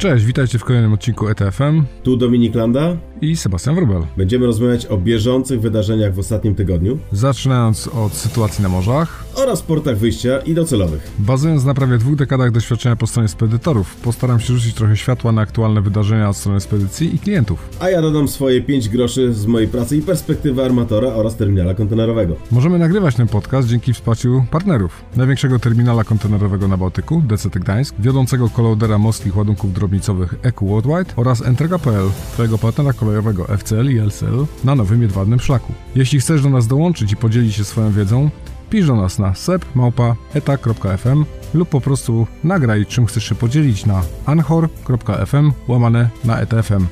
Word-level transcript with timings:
Cześć, 0.00 0.24
witajcie 0.24 0.58
w 0.58 0.64
kolejnym 0.64 0.92
odcinku 0.92 1.28
ETFM 1.28 1.82
Tu 2.02 2.16
Dominik 2.16 2.54
Landa. 2.54 2.96
I 3.22 3.36
Sebastian 3.36 3.74
Wrubel. 3.74 4.02
Będziemy 4.16 4.46
rozmawiać 4.46 4.86
o 4.86 4.96
bieżących 4.98 5.60
wydarzeniach 5.60 6.14
w 6.14 6.18
ostatnim 6.18 6.54
tygodniu 6.54 6.98
Zaczynając 7.12 7.88
od 7.88 8.12
sytuacji 8.12 8.62
na 8.62 8.68
morzach, 8.68 9.24
oraz 9.34 9.62
portach 9.62 9.98
wyjścia 9.98 10.38
i 10.38 10.54
docelowych. 10.54 11.10
bazując 11.18 11.64
na 11.64 11.74
prawie 11.74 11.98
dwóch 11.98 12.16
dekadach 12.16 12.50
doświadczenia 12.50 12.96
po 12.96 13.06
stronie 13.06 13.28
spedytorów, 13.28 13.96
postaram 13.96 14.40
się 14.40 14.54
rzucić 14.54 14.74
trochę 14.74 14.96
światła 14.96 15.32
na 15.32 15.42
aktualne 15.42 15.80
wydarzenia 15.80 16.28
od 16.28 16.36
strony 16.36 16.60
spedycji 16.60 17.14
i 17.14 17.18
klientów. 17.18 17.68
A 17.80 17.90
ja 17.90 18.02
dodam 18.02 18.28
swoje 18.28 18.62
5 18.62 18.88
groszy 18.88 19.34
z 19.34 19.46
mojej 19.46 19.68
pracy 19.68 19.96
i 19.96 20.02
perspektywy 20.02 20.64
armatora 20.64 21.08
oraz 21.08 21.36
terminala 21.36 21.74
kontenerowego. 21.74 22.36
Możemy 22.50 22.78
nagrywać 22.78 23.14
ten 23.14 23.28
podcast 23.28 23.68
dzięki 23.68 23.92
wsparciu 23.92 24.44
partnerów. 24.50 25.04
Największego 25.16 25.58
terminala 25.58 26.04
kontenerowego 26.04 26.68
na 26.68 26.76
Bałtyku, 26.76 27.22
DCT 27.26 27.58
Gdańsk, 27.58 27.94
wiodącego 27.98 28.48
kolodera 28.48 28.98
morskich 28.98 29.36
ładunków 29.36 29.72
drobnicowych 29.72 30.34
EQ 30.42 30.68
Worldwide 30.68 31.16
oraz 31.16 31.42
Entrega.pl, 31.42 32.08
twojego 32.32 32.58
partnera 32.58 32.92
kolejowego 33.10 33.44
FCL 33.58 33.90
i 33.90 33.98
LCL 33.98 34.46
na 34.64 34.74
nowym 34.74 35.02
jedwabnym 35.02 35.40
szlaku. 35.40 35.72
Jeśli 35.94 36.20
chcesz 36.20 36.42
do 36.42 36.50
nas 36.50 36.66
dołączyć 36.66 37.12
i 37.12 37.16
podzielić 37.16 37.54
się 37.54 37.64
swoją 37.64 37.92
wiedzą, 37.92 38.30
pisz 38.70 38.86
do 38.86 38.96
nas 38.96 39.18
na 39.18 39.34
sep.eta.fm 39.34 41.24
lub 41.54 41.68
po 41.68 41.80
prostu 41.80 42.26
nagraj 42.44 42.86
czym 42.86 43.06
chcesz 43.06 43.24
się 43.24 43.34
podzielić 43.34 43.86
na 43.86 44.02
anchor.fm 44.26 45.52
łamane 45.68 46.10
na 46.24 46.40
etfm. 46.40 46.86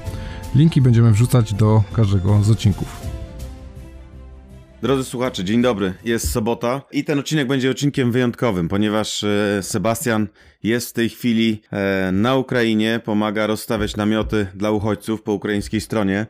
Linki 0.54 0.80
będziemy 0.80 1.12
wrzucać 1.12 1.54
do 1.54 1.82
każdego 1.92 2.42
z 2.42 2.50
odcinków. 2.50 3.08
Drodzy 4.82 5.05
słuchacze, 5.05 5.45
dzień 5.45 5.62
dobry. 5.62 5.95
Jest 6.05 6.30
sobota 6.32 6.82
i 6.92 7.05
ten 7.05 7.19
odcinek 7.19 7.48
będzie 7.48 7.70
odcinkiem 7.70 8.12
wyjątkowym, 8.12 8.69
ponieważ 8.69 9.24
e, 9.24 9.62
Sebastian 9.62 10.28
jest 10.62 10.91
w 10.91 10.92
tej 10.92 11.09
chwili 11.09 11.62
e, 11.73 12.12
na 12.12 12.36
Ukrainie, 12.36 13.00
pomaga 13.05 13.47
rozstawiać 13.47 13.97
namioty 13.97 14.47
dla 14.55 14.70
uchodźców 14.70 15.22
po 15.22 15.33
ukraińskiej 15.33 15.80
stronie. 15.80 16.27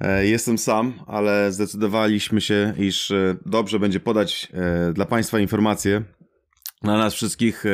E, 0.00 0.26
Jestem 0.26 0.58
sam, 0.58 0.92
ale 1.06 1.52
zdecydowaliśmy 1.52 2.40
się, 2.40 2.74
iż 2.78 3.12
dobrze 3.46 3.78
będzie 3.78 4.00
podać 4.00 4.52
dla 4.94 5.04
Państwa 5.04 5.40
informacje 5.40 6.02
dla 6.82 6.98
nas 6.98 7.14
wszystkich, 7.14 7.64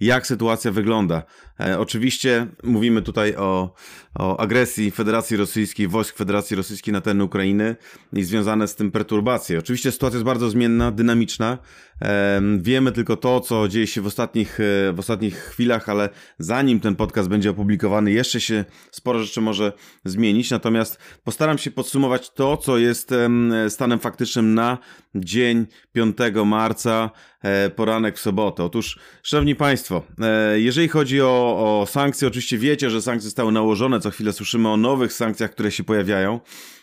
jak 0.00 0.26
sytuacja 0.26 0.70
wygląda. 0.72 1.22
E, 1.60 1.78
Oczywiście 1.78 2.46
mówimy 2.62 3.02
tutaj 3.02 3.36
o, 3.36 3.74
o 4.14 4.40
agresji 4.40 4.90
Federacji 4.90 5.36
Rosyjskiej, 5.36 5.88
wojsk 5.88 6.16
Federacji 6.16 6.56
Rosyjskiej 6.56 6.92
na 6.92 7.00
teren 7.00 7.20
Ukrainy 7.20 7.76
i 8.12 8.24
związane 8.24 8.68
z 8.68 8.74
tym 8.74 8.90
perturbacje. 8.90 9.58
Oczywiście 9.58 9.92
sytuacja 9.92 10.16
jest 10.16 10.24
bardzo 10.24 10.50
zmienna, 10.50 10.90
dynamiczna. 10.90 11.58
Em, 12.00 12.62
Wiemy 12.62 12.92
tylko 12.92 13.16
to, 13.16 13.40
co 13.40 13.68
dzieje 13.68 13.86
się 13.86 14.00
w 14.00 14.06
ostatnich, 14.06 14.60
e, 14.60 14.92
w 14.92 14.98
ostatnich 14.98 15.36
chwilach, 15.36 15.88
ale 15.88 16.08
zanim 16.38 16.80
ten 16.80 16.96
podcast 16.96 17.28
będzie 17.28 17.50
opublikowany, 17.50 18.12
jeszcze 18.12 18.40
się 18.40 18.64
sporo 18.90 19.22
rzeczy 19.22 19.40
może 19.40 19.72
zmienić. 20.04 20.50
Natomiast 20.50 20.98
postaram 21.24 21.58
się 21.58 21.70
podsumować 21.70 22.30
to, 22.30 22.56
co 22.56 22.78
jest 22.78 23.12
em, 23.12 23.52
stanem 23.68 23.98
faktycznym 23.98 24.54
na 24.54 24.78
dzień 25.14 25.66
5 25.92 26.16
marca, 26.44 27.10
e, 27.42 27.70
poranek 27.70 28.16
w 28.16 28.20
sobotę. 28.20 28.64
Otóż, 28.64 28.98
Szanowni 29.22 29.54
Państwo, 29.54 29.93
e, 30.20 30.60
jeżeli 30.60 30.88
chodzi 30.88 31.22
o, 31.22 31.80
o 31.80 31.86
sankcje, 31.86 32.28
oczywiście 32.28 32.58
wiecie, 32.58 32.90
że 32.90 33.02
sankcje 33.02 33.24
zostały 33.24 33.52
nałożone. 33.52 34.00
Co 34.00 34.10
chwilę 34.10 34.32
słyszymy 34.32 34.68
o 34.68 34.76
nowych 34.76 35.12
sankcjach, 35.12 35.50
które 35.50 35.70
się 35.70 35.84
pojawiają. 35.84 36.40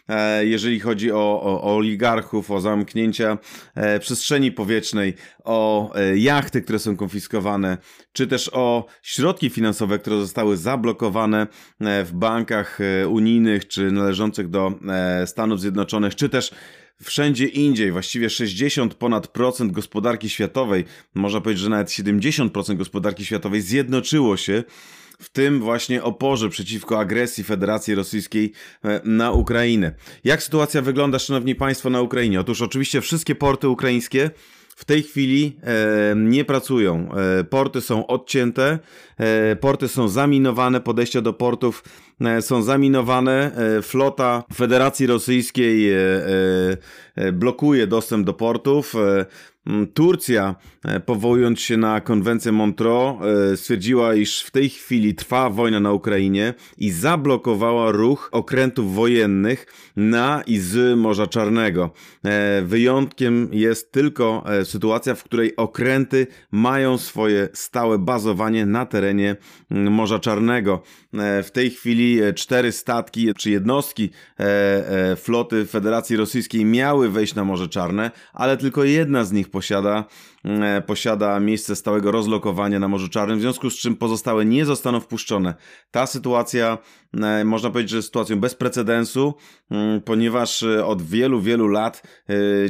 E, 0.10 0.46
Jeżeli 0.46 0.80
chodzi 0.80 1.12
o, 1.12 1.42
o, 1.44 1.62
o 1.62 1.76
oligarchów, 1.76 2.52
o 2.52 2.62
zamknięcia 2.62 3.38
e, 3.76 4.00
przestrzeni 4.00 4.52
powietrznej, 4.52 5.14
o 5.44 5.94
jachty, 6.16 6.62
które 6.62 6.80
są 6.80 6.98
konfiskowane, 6.98 7.78
czy 8.14 8.28
też 8.28 8.50
o 8.54 8.86
środki 9.02 9.50
finansowe, 9.50 10.00
które 10.00 10.16
zostały 10.16 10.58
zablokowane 10.58 11.48
w 11.80 12.10
bankach 12.14 12.80
unijnych, 13.08 13.68
czy 13.68 13.92
należących 13.92 14.50
do 14.50 14.74
Stanów 15.26 15.62
Zjednoczonych, 15.62 16.16
czy 16.16 16.30
też 16.30 16.52
wszędzie 17.04 17.46
indziej, 17.46 17.92
właściwie 17.92 18.30
60 18.30 18.94
ponad 18.94 19.28
procent 19.28 19.72
gospodarki 19.72 20.30
światowej, 20.30 20.86
można 21.16 21.42
powiedzieć, 21.42 21.64
że 21.64 21.70
nawet 21.70 21.88
70% 21.88 22.76
gospodarki 22.76 23.26
światowej 23.26 23.62
zjednoczyło 23.62 24.38
się 24.38 24.64
w 25.20 25.30
tym 25.30 25.60
właśnie 25.60 26.04
oporze 26.04 26.50
przeciwko 26.50 27.00
agresji 27.00 27.44
Federacji 27.44 27.96
Rosyjskiej 27.96 28.52
e, 28.84 29.02
na 29.04 29.32
Ukrainę. 29.32 29.94
Jak 30.24 30.44
sytuacja 30.44 30.82
wygląda, 30.82 31.20
szanowni 31.20 31.56
państwo, 31.56 31.90
na 31.90 32.02
Ukrainie? 32.02 32.40
Otóż 32.40 32.62
oczywiście 32.62 33.02
wszystkie 33.02 33.36
porty 33.36 33.70
ukraińskie 33.70 34.30
w 34.76 34.86
tej 34.86 35.04
chwili 35.04 35.58
e, 35.64 36.16
nie 36.16 36.46
pracują. 36.46 37.10
E, 37.40 37.44
porty 37.44 37.82
są 37.82 38.08
odcięte, 38.08 38.80
e, 39.18 39.56
porty 39.56 39.88
są 39.88 40.08
zaminowane, 40.08 40.82
podejścia 40.82 41.22
do 41.22 41.34
portów 41.34 41.84
są 42.42 42.62
zaminowane. 42.62 43.52
E, 43.78 43.82
flota 43.82 44.44
Federacji 44.54 45.08
Rosyjskiej 45.08 45.92
e, 45.92 45.96
e, 45.96 46.78
e, 47.16 47.32
blokuje 47.32 47.88
dostęp 47.88 48.26
do 48.26 48.34
portów. 48.34 48.96
E, 48.96 49.26
Turcja, 49.94 50.56
e, 50.86 51.00
powołując 51.00 51.60
się 51.60 51.78
na 51.78 52.02
konwencję 52.02 52.52
Montreux, 52.52 53.22
e, 53.54 53.58
stwierdziła, 53.58 54.16
iż 54.16 54.42
w 54.42 54.52
tej 54.52 54.70
chwili 54.70 55.16
trwa 55.16 55.50
wojna 55.50 55.80
na 55.80 55.92
Ukrainie 55.92 56.54
i 56.78 56.92
zablokowała 56.92 57.92
ruch 57.92 58.30
okrętów 58.32 58.96
wojennych 58.96 59.66
na 59.96 60.44
i 60.48 60.58
z 60.58 61.00
Morza 61.00 61.28
Czarnego. 61.28 61.92
E, 62.26 62.62
Wyjątkiem 62.62 63.50
jest 63.52 63.92
tylko 63.92 64.44
e, 64.46 64.66
sytuacja, 64.66 65.16
w 65.16 65.24
której 65.24 65.56
okręty 65.56 66.28
mają 66.52 66.98
swoje 66.98 67.50
stałe 67.54 68.00
bazowanie 68.00 68.66
na 68.66 68.86
terenie 68.86 69.36
Morza 69.70 70.20
Czarnego. 70.20 70.84
E, 71.14 71.44
W 71.44 71.52
tej 71.52 71.70
chwili 71.70 72.22
e, 72.22 72.34
cztery 72.34 72.72
statki 72.72 73.34
czy 73.38 73.52
jednostki 73.52 74.10
e, 74.40 75.16
floty 75.16 75.66
Federacji 75.66 76.16
Rosyjskiej 76.16 76.66
miały 76.66 77.10
wejść 77.10 77.36
na 77.36 77.44
Morze 77.44 77.68
Czarne, 77.68 78.12
ale 78.34 78.58
tylko 78.58 78.84
jedna 78.84 79.24
z 79.24 79.32
nich 79.32 79.50
posiada, 79.50 80.06
e, 80.46 80.82
posiada 80.82 81.40
miejsce 81.40 81.76
stałego 81.76 82.12
rozlokowania 82.12 82.80
na 82.80 82.88
Morzu 82.88 83.10
Czarnym, 83.10 83.38
w 83.38 83.42
związku 83.42 83.70
z 83.70 83.78
czym 83.78 83.96
pozostałe 83.96 84.46
nie 84.46 84.66
zostaną 84.66 85.00
wpuszczone. 85.00 85.54
Ta 85.92 86.08
sytuacja, 86.08 86.78
można 87.46 87.70
powiedzieć, 87.70 87.92
że 87.92 88.02
sytuacją 88.02 88.40
bez 88.40 88.56
precedensu, 88.56 89.34
mm, 89.72 90.02
ponieważ 90.02 90.64
od 90.64 91.02
wielu, 91.02 91.42
wielu 91.42 91.68
lat 91.68 92.04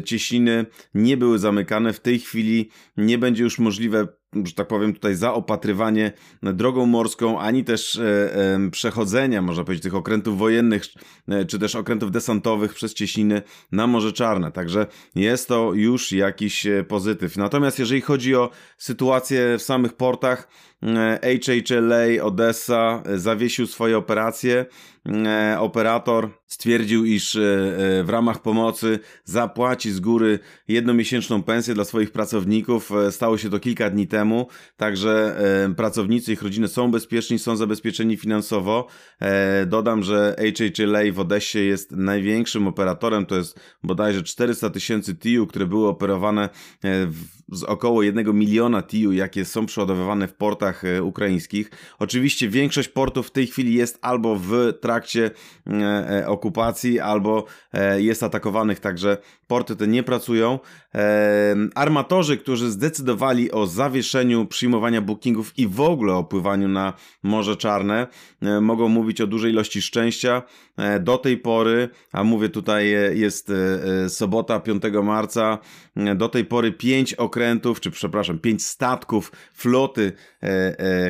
cieśniny 0.06 0.66
nie 0.94 1.18
były 1.18 1.40
zamykane. 1.40 1.94
W 1.94 2.00
tej 2.00 2.19
chwili 2.19 2.69
nie 2.97 3.18
będzie 3.18 3.44
już 3.44 3.59
możliwe 3.59 4.08
że 4.34 4.53
tak 4.53 4.68
powiem, 4.68 4.94
tutaj 4.94 5.16
zaopatrywanie 5.16 6.12
drogą 6.44 6.86
morską, 6.86 7.40
ani 7.40 7.64
też 7.64 7.96
e, 7.96 8.69
przechodzenia, 8.72 9.42
można 9.42 9.64
powiedzieć, 9.64 9.84
tych 9.84 9.96
okrętów 9.96 10.38
wojennych, 10.38 10.84
e, 11.28 11.46
czy 11.46 11.59
też 11.59 11.75
okrętów 11.75 12.12
desantowych 12.12 12.74
przez 12.74 12.94
cieśniny 12.94 13.41
na 13.72 13.88
Morze 13.88 14.14
Czarne. 14.14 14.52
Także 14.52 14.88
jest 15.16 15.47
to 15.47 15.74
już 15.74 16.12
jakiś 16.12 16.66
e, 16.66 16.84
pozytyw. 16.84 17.38
Natomiast 17.38 17.80
jeżeli 17.80 18.02
chodzi 18.02 18.36
o 18.36 18.50
sytuację 18.78 19.58
w 19.58 19.62
samych 19.62 19.94
portach, 19.94 20.47
HHLA 21.22 22.24
Odessa 22.24 23.03
zawiesił 23.16 23.68
swoje 23.68 23.97
operacje. 23.97 24.66
E, 25.06 25.60
Operator 25.60 26.30
stwierdził, 26.46 27.06
iż 27.06 27.36
e, 27.36 27.42
e, 27.42 28.04
w 28.04 28.10
ramach 28.10 28.42
pomocy 28.42 29.00
zapłaci 29.24 29.92
z 29.92 30.00
góry 30.00 30.40
jednomiesięczną 30.68 31.44
pensję 31.44 31.74
dla 31.74 31.86
swoich 31.86 32.12
pracowników. 32.12 32.92
Stało 33.12 33.38
się 33.38 33.50
to 33.50 33.60
kilka 33.60 33.90
dni 33.90 34.08
temu, 34.08 34.48
także 34.78 35.42
pracownicy, 35.78 36.34
ich 36.34 36.42
rodziny 36.42 36.68
są 36.68 36.92
bezpieczni, 36.92 37.40
są 37.40 37.56
zabezpieczeni 37.56 38.18
finansowo. 38.18 38.88
Dodam, 39.68 40.04
że 40.04 40.36
HHLA 40.58 41.00
w 41.14 41.20
Odessie 41.20 41.60
jest 41.60 41.92
największym 41.92 42.68
operatorem, 42.68 43.26
to 43.26 43.36
jest 43.36 43.60
bodajże 43.84 44.24
400 44.24 44.70
tysięcy 44.70 45.16
TIU, 45.16 45.48
które 45.48 45.66
były 45.66 45.88
operowane 45.88 46.50
z 47.52 47.64
około 47.64 48.04
1 48.04 48.34
miliona 48.34 48.84
TIU, 48.84 49.12
jakie 49.12 49.46
są 49.46 49.66
przeładowywane 49.66 50.28
w 50.28 50.34
portach 50.34 50.84
ukraińskich. 51.02 51.72
Oczywiście 52.00 52.50
większość 52.50 52.90
portów 52.90 53.28
w 53.28 53.32
tej 53.32 53.47
chwili 53.47 53.74
jest 53.74 54.00
albo 54.02 54.36
w 54.36 54.74
trakcie 54.82 54.91
e, 54.97 55.32
e, 55.73 56.28
okupacji, 56.28 56.99
albo 56.99 57.46
e, 57.73 58.02
jest 58.02 58.23
atakowanych, 58.23 58.79
także 58.79 59.17
porty 59.47 59.76
te 59.76 59.88
nie 59.88 60.03
pracują. 60.03 60.59
Armatorzy, 61.76 62.38
którzy 62.38 62.72
zdecydowali 62.72 63.52
o 63.52 63.67
zawieszeniu 63.67 64.46
przyjmowania 64.46 65.02
bookingów 65.02 65.59
i 65.59 65.67
w 65.67 65.82
ogóle 65.82 66.14
o 66.14 66.23
pływaniu 66.23 66.67
na 66.67 66.93
Morze 67.23 67.55
Czarne, 67.55 68.08
mogą 68.61 68.88
mówić 68.88 69.22
o 69.22 69.28
dużej 69.28 69.52
ilości 69.52 69.82
szczęścia. 69.82 70.43
Do 70.99 71.17
tej 71.17 71.37
pory, 71.37 71.90
a 72.11 72.23
mówię 72.23 72.49
tutaj 72.49 72.90
jest 73.14 73.52
sobota 74.08 74.59
5 74.59 74.84
marca, 75.03 75.58
do 76.16 76.29
tej 76.29 76.46
pory 76.46 76.72
pięć 76.72 77.14
okrętów, 77.14 77.79
czy 77.79 77.91
przepraszam, 77.91 78.40
pięć 78.40 78.66
statków 78.66 79.32
floty 79.53 80.11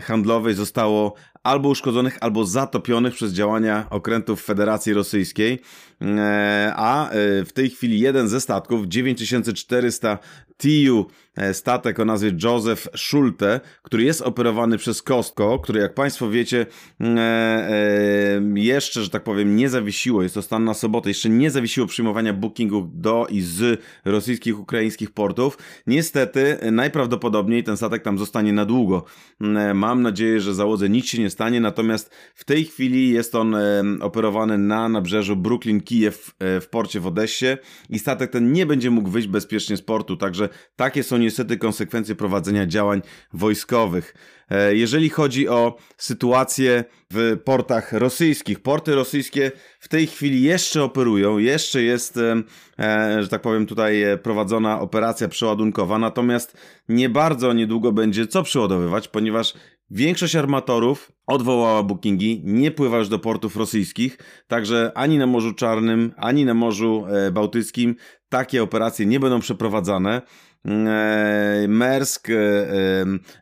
handlowej 0.03 0.53
zostało 0.53 1.13
albo 1.43 1.69
uszkodzonych, 1.69 2.17
albo 2.21 2.45
zatopionych 2.45 3.13
przez 3.13 3.33
działania 3.33 3.87
okrętów 3.89 4.43
Federacji 4.43 4.93
Rosyjskiej. 4.93 5.61
E, 6.01 6.73
A 6.75 7.09
e, 7.09 7.45
w 7.45 7.53
tej 7.53 7.69
chwili 7.69 7.99
jeden 7.99 8.27
ze 8.27 8.41
statków, 8.41 8.87
9400 8.87 10.17
TIU 10.61 11.05
e, 11.35 11.53
statek 11.53 11.99
o 11.99 12.05
nazwie 12.05 12.31
Joseph 12.43 12.87
Schulte, 12.95 13.59
który 13.83 14.03
jest 14.03 14.21
operowany 14.21 14.77
przez 14.77 15.01
Costco, 15.01 15.59
który 15.59 15.79
jak 15.79 15.93
Państwo 15.93 16.29
wiecie 16.29 16.65
mm, 16.99 17.17
e, 17.17 17.21
e, 17.21 18.59
jeszcze, 18.59 19.03
że 19.03 19.09
tak 19.09 19.23
powiem, 19.23 19.55
nie 19.55 19.69
zawiesiło, 19.69 20.23
jest 20.23 20.35
to 20.35 20.41
stan 20.41 20.63
na 20.63 20.73
sobotę, 20.73 21.09
jeszcze 21.09 21.29
nie 21.29 21.51
zawiesiło 21.51 21.87
przyjmowania 21.87 22.33
bookingów 22.33 23.01
do 23.01 23.27
i 23.29 23.41
z 23.41 23.81
rosyjskich, 24.05 24.59
ukraińskich 24.59 25.11
portów. 25.11 25.57
Niestety, 25.87 26.57
najprawdopodobniej 26.71 27.63
ten 27.63 27.77
statek 27.77 28.03
tam 28.03 28.17
zostanie 28.17 28.53
na 28.53 28.65
długo. 28.65 29.03
Mm, 29.41 29.77
mam 29.77 30.01
nadzieję, 30.01 30.41
że 30.41 30.53
załodze 30.53 30.89
nic 30.89 31.05
się 31.05 31.19
nie 31.19 31.29
stanie, 31.29 31.61
natomiast 31.61 32.11
w 32.35 32.45
tej 32.45 32.65
chwili 32.65 33.09
jest 33.09 33.35
on 33.35 33.55
operowany 34.01 34.57
na 34.57 34.89
nabrzeżu 34.89 35.35
Brooklyn-Kijew 35.35 36.31
w 36.39 36.67
porcie 36.71 36.99
w 36.99 37.07
Odessie 37.07 37.45
i 37.89 37.99
statek 37.99 38.31
ten 38.31 38.51
nie 38.51 38.65
będzie 38.65 38.91
mógł 38.91 39.09
wyjść 39.09 39.27
bezpiecznie 39.27 39.77
z 39.77 39.81
portu, 39.81 40.17
także 40.17 40.49
takie 40.75 41.03
są 41.03 41.17
niestety 41.17 41.57
konsekwencje 41.57 42.15
prowadzenia 42.15 42.65
działań 42.65 43.01
wojskowych. 43.33 44.13
E, 44.51 44.75
jeżeli 44.75 45.09
chodzi 45.09 45.47
o 45.47 45.77
sytuację 45.97 46.83
w 47.11 47.37
portach 47.43 47.93
rosyjskich, 47.93 48.59
porty 48.59 48.95
rosyjskie 48.95 49.51
w 49.79 49.87
tej 49.87 50.07
chwili 50.07 50.41
jeszcze 50.41 50.83
operują, 50.83 51.37
jeszcze 51.37 51.83
jest, 51.83 52.17
e, 52.17 52.43
e, 52.79 53.23
że 53.23 53.29
tak 53.29 53.41
powiem, 53.41 53.65
tutaj 53.65 54.03
prowadzona 54.23 54.79
operacja 54.79 55.27
przeładunkowa, 55.27 55.97
natomiast 55.99 56.57
nie 56.89 57.09
bardzo 57.09 57.53
niedługo 57.53 57.91
będzie 57.91 58.27
co 58.27 58.43
przeładowywać, 58.43 59.07
ponieważ 59.07 59.53
Większość 59.93 60.35
armatorów 60.35 61.11
odwołała 61.27 61.83
bookingi, 61.83 62.41
nie 62.45 62.71
pływa 62.71 62.97
już 62.97 63.09
do 63.09 63.19
portów 63.19 63.55
rosyjskich, 63.55 64.17
także 64.47 64.91
ani 64.95 65.17
na 65.17 65.27
Morzu 65.27 65.53
Czarnym, 65.53 66.13
ani 66.17 66.45
na 66.45 66.53
Morzu 66.53 67.05
Bałtyckim 67.31 67.95
takie 68.29 68.63
operacje 68.63 69.05
nie 69.05 69.19
będą 69.19 69.39
przeprowadzane. 69.39 70.21
E, 70.65 71.65
Maersk, 71.67 72.29
e, 72.29 72.33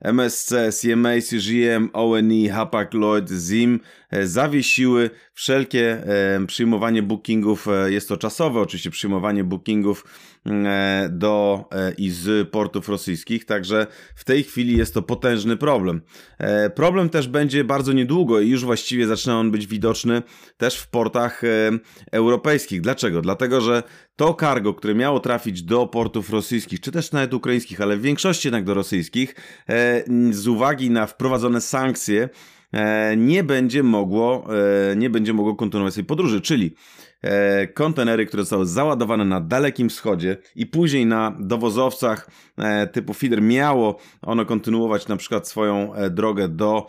e, 0.01 0.11
MSC, 0.11 0.71
CMA, 0.71 1.21
CGM, 1.21 1.89
ONE, 1.93 2.49
Hapag 2.49 2.93
Lloyd, 2.93 3.29
ZIM 3.29 3.79
zawiesiły 4.23 5.09
wszelkie 5.33 6.03
przyjmowanie 6.47 7.03
bookingów. 7.03 7.67
Jest 7.87 8.09
to 8.09 8.17
czasowe, 8.17 8.59
oczywiście 8.59 8.89
przyjmowanie 8.89 9.43
bookingów 9.43 10.05
do 11.09 11.65
i 11.97 12.09
z 12.09 12.49
portów 12.49 12.89
rosyjskich, 12.89 13.45
także 13.45 13.87
w 14.15 14.23
tej 14.23 14.43
chwili 14.43 14.77
jest 14.77 14.93
to 14.93 15.01
potężny 15.01 15.57
problem. 15.57 16.01
Problem 16.75 17.09
też 17.09 17.27
będzie 17.27 17.63
bardzo 17.63 17.93
niedługo 17.93 18.39
i 18.39 18.49
już 18.49 18.65
właściwie 18.65 19.07
zaczyna 19.07 19.39
on 19.39 19.51
być 19.51 19.67
widoczny 19.67 20.21
też 20.57 20.77
w 20.77 20.87
portach 20.87 21.41
europejskich. 22.11 22.81
Dlaczego? 22.81 23.21
Dlatego, 23.21 23.61
że 23.61 23.83
to 24.15 24.33
cargo, 24.33 24.73
które 24.73 24.95
miało 24.95 25.19
trafić 25.19 25.63
do 25.63 25.87
portów 25.87 26.29
rosyjskich, 26.29 26.79
czy 26.79 26.91
też 26.91 27.11
nawet 27.11 27.33
ukraińskich, 27.33 27.81
ale 27.81 27.97
w 27.97 28.01
większości 28.01 28.47
jednak 28.47 28.63
do 28.63 28.73
rosyjskich, 28.73 29.35
e, 29.69 30.03
z 30.31 30.47
uwagi 30.47 30.89
na 30.89 31.07
wprowadzone 31.07 31.61
sankcje, 31.61 32.23
e, 32.23 32.29
nie 33.17 33.43
będzie 33.43 33.83
mogło, 33.83 34.47
e, 34.91 34.95
nie 34.95 35.09
będzie 35.09 35.33
mogło 35.33 35.55
kontynuować 35.55 35.93
swojej 35.93 36.05
podróży, 36.05 36.41
czyli 36.41 36.75
e, 37.21 37.67
kontenery, 37.67 38.25
które 38.25 38.43
zostały 38.43 38.65
załadowane 38.65 39.25
na 39.25 39.41
Dalekim 39.41 39.89
Wschodzie 39.89 40.37
i 40.55 40.65
później 40.65 41.05
na 41.05 41.37
dowozowcach 41.39 42.29
e, 42.57 42.87
typu 42.87 43.13
feeder 43.13 43.41
miało 43.41 43.97
ono 44.21 44.45
kontynuować 44.45 45.07
na 45.07 45.17
przykład 45.17 45.47
swoją 45.47 45.93
e, 45.93 46.09
drogę 46.09 46.47
do 46.47 46.87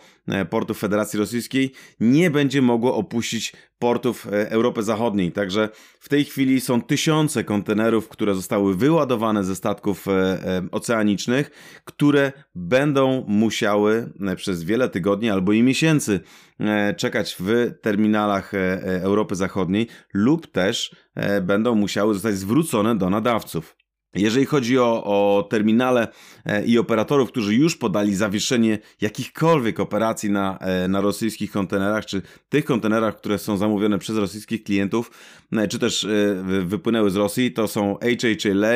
portów 0.49 0.79
Federacji 0.79 1.19
Rosyjskiej, 1.19 1.71
nie 1.99 2.31
będzie 2.31 2.61
mogło 2.61 2.95
opuścić 2.95 3.53
portów 3.79 4.27
Europy 4.31 4.83
Zachodniej. 4.83 5.31
Także 5.31 5.69
w 5.99 6.09
tej 6.09 6.25
chwili 6.25 6.61
są 6.61 6.81
tysiące 6.81 7.43
kontenerów, 7.43 8.09
które 8.09 8.35
zostały 8.35 8.75
wyładowane 8.75 9.43
ze 9.43 9.55
statków 9.55 10.05
oceanicznych, 10.71 11.51
które 11.85 12.31
będą 12.55 13.25
musiały 13.27 14.13
przez 14.35 14.63
wiele 14.63 14.89
tygodni 14.89 15.29
albo 15.29 15.51
i 15.51 15.63
miesięcy 15.63 16.19
czekać 16.97 17.35
w 17.39 17.71
terminalach 17.81 18.51
Europy 18.83 19.35
Zachodniej 19.35 19.87
lub 20.13 20.47
też 20.47 20.95
e, 21.15 21.41
będą 21.41 21.75
musiały 21.75 22.13
zostać 22.13 22.37
zwrócone 22.37 22.95
do 22.95 23.09
nadawców. 23.09 23.75
Jeżeli 24.15 24.45
chodzi 24.45 24.79
o, 24.79 25.03
o 25.03 25.43
terminale 25.43 26.07
e, 26.45 26.65
i 26.65 26.77
operatorów, 26.77 27.31
którzy 27.31 27.55
już 27.55 27.77
podali 27.77 28.15
zawieszenie 28.15 28.79
jakichkolwiek 29.01 29.79
operacji 29.79 30.29
na, 30.29 30.57
e, 30.57 30.87
na 30.87 31.01
rosyjskich 31.01 31.51
kontenerach, 31.51 32.05
czy 32.05 32.21
tych 32.49 32.65
kontenerach, 32.65 33.17
które 33.17 33.37
są 33.37 33.57
zamówione 33.57 33.99
przez 33.99 34.17
rosyjskich 34.17 34.63
klientów, 34.63 35.11
czy 35.69 35.79
też 35.79 36.07
wypłynęły 36.63 37.11
z 37.11 37.15
Rosji, 37.15 37.51
to 37.51 37.67
są 37.67 37.97
HHLA, 38.01 38.75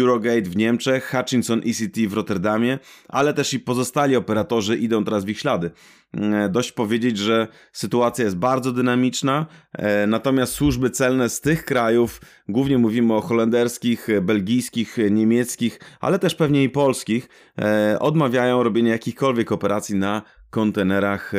Eurogate 0.00 0.42
w 0.42 0.56
Niemczech, 0.56 1.10
Hutchinson 1.10 1.60
ECT 1.66 1.98
w 2.08 2.12
Rotterdamie, 2.12 2.78
ale 3.08 3.34
też 3.34 3.54
i 3.54 3.60
pozostali 3.60 4.16
operatorzy 4.16 4.76
idą 4.76 5.04
teraz 5.04 5.24
w 5.24 5.28
ich 5.28 5.38
ślady. 5.38 5.70
E, 6.14 6.48
dość 6.48 6.72
powiedzieć, 6.72 7.18
że 7.18 7.48
sytuacja 7.72 8.24
jest 8.24 8.36
bardzo 8.36 8.72
dynamiczna, 8.72 9.46
e, 9.72 10.06
natomiast 10.06 10.52
służby 10.52 10.90
celne 10.90 11.28
z 11.28 11.40
tych 11.40 11.64
krajów, 11.64 12.20
głównie 12.48 12.78
mówimy 12.78 13.14
o 13.14 13.20
holenderskich, 13.20 14.08
belgijskich, 14.22 14.96
niemieckich, 15.10 15.80
ale 16.00 16.18
też 16.18 16.34
pewnie 16.34 16.64
i 16.64 16.70
polskich, 16.70 17.28
e, 17.58 17.98
odmawiają 18.00 18.62
robienia 18.62 18.92
jakichkolwiek 18.92 19.52
operacji 19.52 19.94
na 19.94 20.22
kontenerach, 20.50 21.32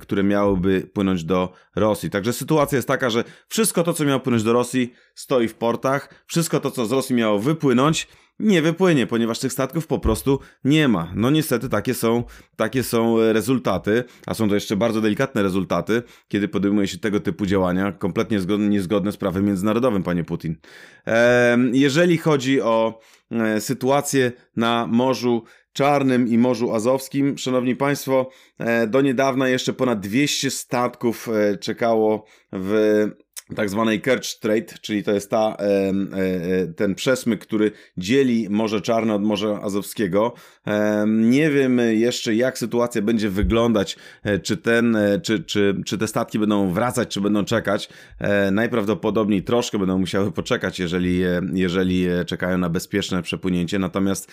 które 0.00 0.22
miałyby 0.22 0.90
płynąć 0.94 1.24
do 1.24 1.52
Rosji. 1.76 2.10
Także 2.10 2.32
sytuacja 2.32 2.76
jest 2.76 2.88
taka, 2.88 3.10
że 3.10 3.24
wszystko 3.48 3.82
to, 3.82 3.92
co 3.92 4.04
miało 4.04 4.20
płynąć 4.20 4.42
do 4.42 4.52
Rosji, 4.52 4.92
stoi 5.14 5.48
w 5.48 5.54
portach, 5.54 6.24
wszystko 6.26 6.60
to, 6.60 6.70
co 6.70 6.86
z 6.86 6.92
Rosji 6.92 7.16
miało 7.16 7.38
wypłynąć, 7.38 8.08
nie 8.38 8.62
wypłynie, 8.62 9.06
ponieważ 9.06 9.38
tych 9.38 9.52
statków 9.52 9.86
po 9.86 9.98
prostu 9.98 10.40
nie 10.64 10.88
ma. 10.88 11.12
No 11.14 11.30
niestety 11.30 11.68
takie 11.68 11.94
są, 11.94 12.24
takie 12.56 12.82
są 12.82 13.20
e, 13.20 13.32
rezultaty, 13.32 14.04
a 14.26 14.34
są 14.34 14.48
to 14.48 14.54
jeszcze 14.54 14.76
bardzo 14.76 15.00
delikatne 15.00 15.42
rezultaty, 15.42 16.02
kiedy 16.28 16.48
podejmuje 16.48 16.88
się 16.88 16.98
tego 16.98 17.20
typu 17.20 17.46
działania, 17.46 17.92
kompletnie 17.92 18.38
niezgodne 18.58 19.12
z 19.12 19.16
prawem 19.16 19.44
międzynarodowym, 19.44 20.02
panie 20.02 20.24
Putin. 20.24 20.56
Jeżeli 21.72 22.18
chodzi 22.18 22.60
o 22.60 23.00
e, 23.30 23.60
sytuację 23.60 24.32
na 24.56 24.86
Morzu 24.86 25.44
Czarnym 25.72 26.28
i 26.28 26.38
Morzu 26.38 26.74
Azowskim. 26.74 27.38
Szanowni 27.38 27.76
Państwo, 27.76 28.30
e, 28.58 28.86
do 28.86 29.00
niedawna 29.00 29.48
jeszcze 29.48 29.72
ponad 29.72 30.00
200 30.00 30.50
statków 30.50 31.28
czekało 31.60 32.24
w 32.52 33.06
tak 33.56 33.70
zwanej 33.70 34.00
Kerch 34.00 34.26
Strait, 34.26 34.80
czyli 34.80 35.02
to 35.02 35.12
jest 35.12 35.30
ta, 35.30 35.56
e, 35.58 35.64
e, 35.64 36.66
ten 36.66 36.94
przesmyk, 36.94 37.40
który 37.40 37.70
dzieli 37.96 38.50
Morze 38.50 38.80
Czarne 38.80 39.14
od 39.14 39.22
Morza 39.22 39.62
Azowskiego. 39.62 40.34
Nie 41.06 41.50
wiem 41.50 41.80
jeszcze, 41.90 42.34
jak 42.34 42.58
sytuacja 42.58 43.02
będzie 43.02 43.30
wyglądać, 43.30 43.96
e, 44.22 44.38
czy, 44.38 44.56
ten, 44.56 44.96
czy, 45.22 45.44
czy, 45.44 45.82
czy 45.86 45.98
te 45.98 46.06
statki 46.06 46.38
będą 46.38 46.72
wracać, 46.72 47.08
czy 47.08 47.20
będą 47.20 47.44
czekać. 47.44 47.88
Najprawdopodobniej 48.52 49.42
troszkę 49.42 49.78
będą 49.78 49.98
musiały 49.98 50.32
poczekać, 50.32 50.78
jeżeli, 50.78 51.20
jeżeli 51.52 52.06
czekają 52.26 52.58
na 52.58 52.68
bezpieczne 52.68 53.22
przepłynięcie. 53.22 53.78
Natomiast 53.78 54.32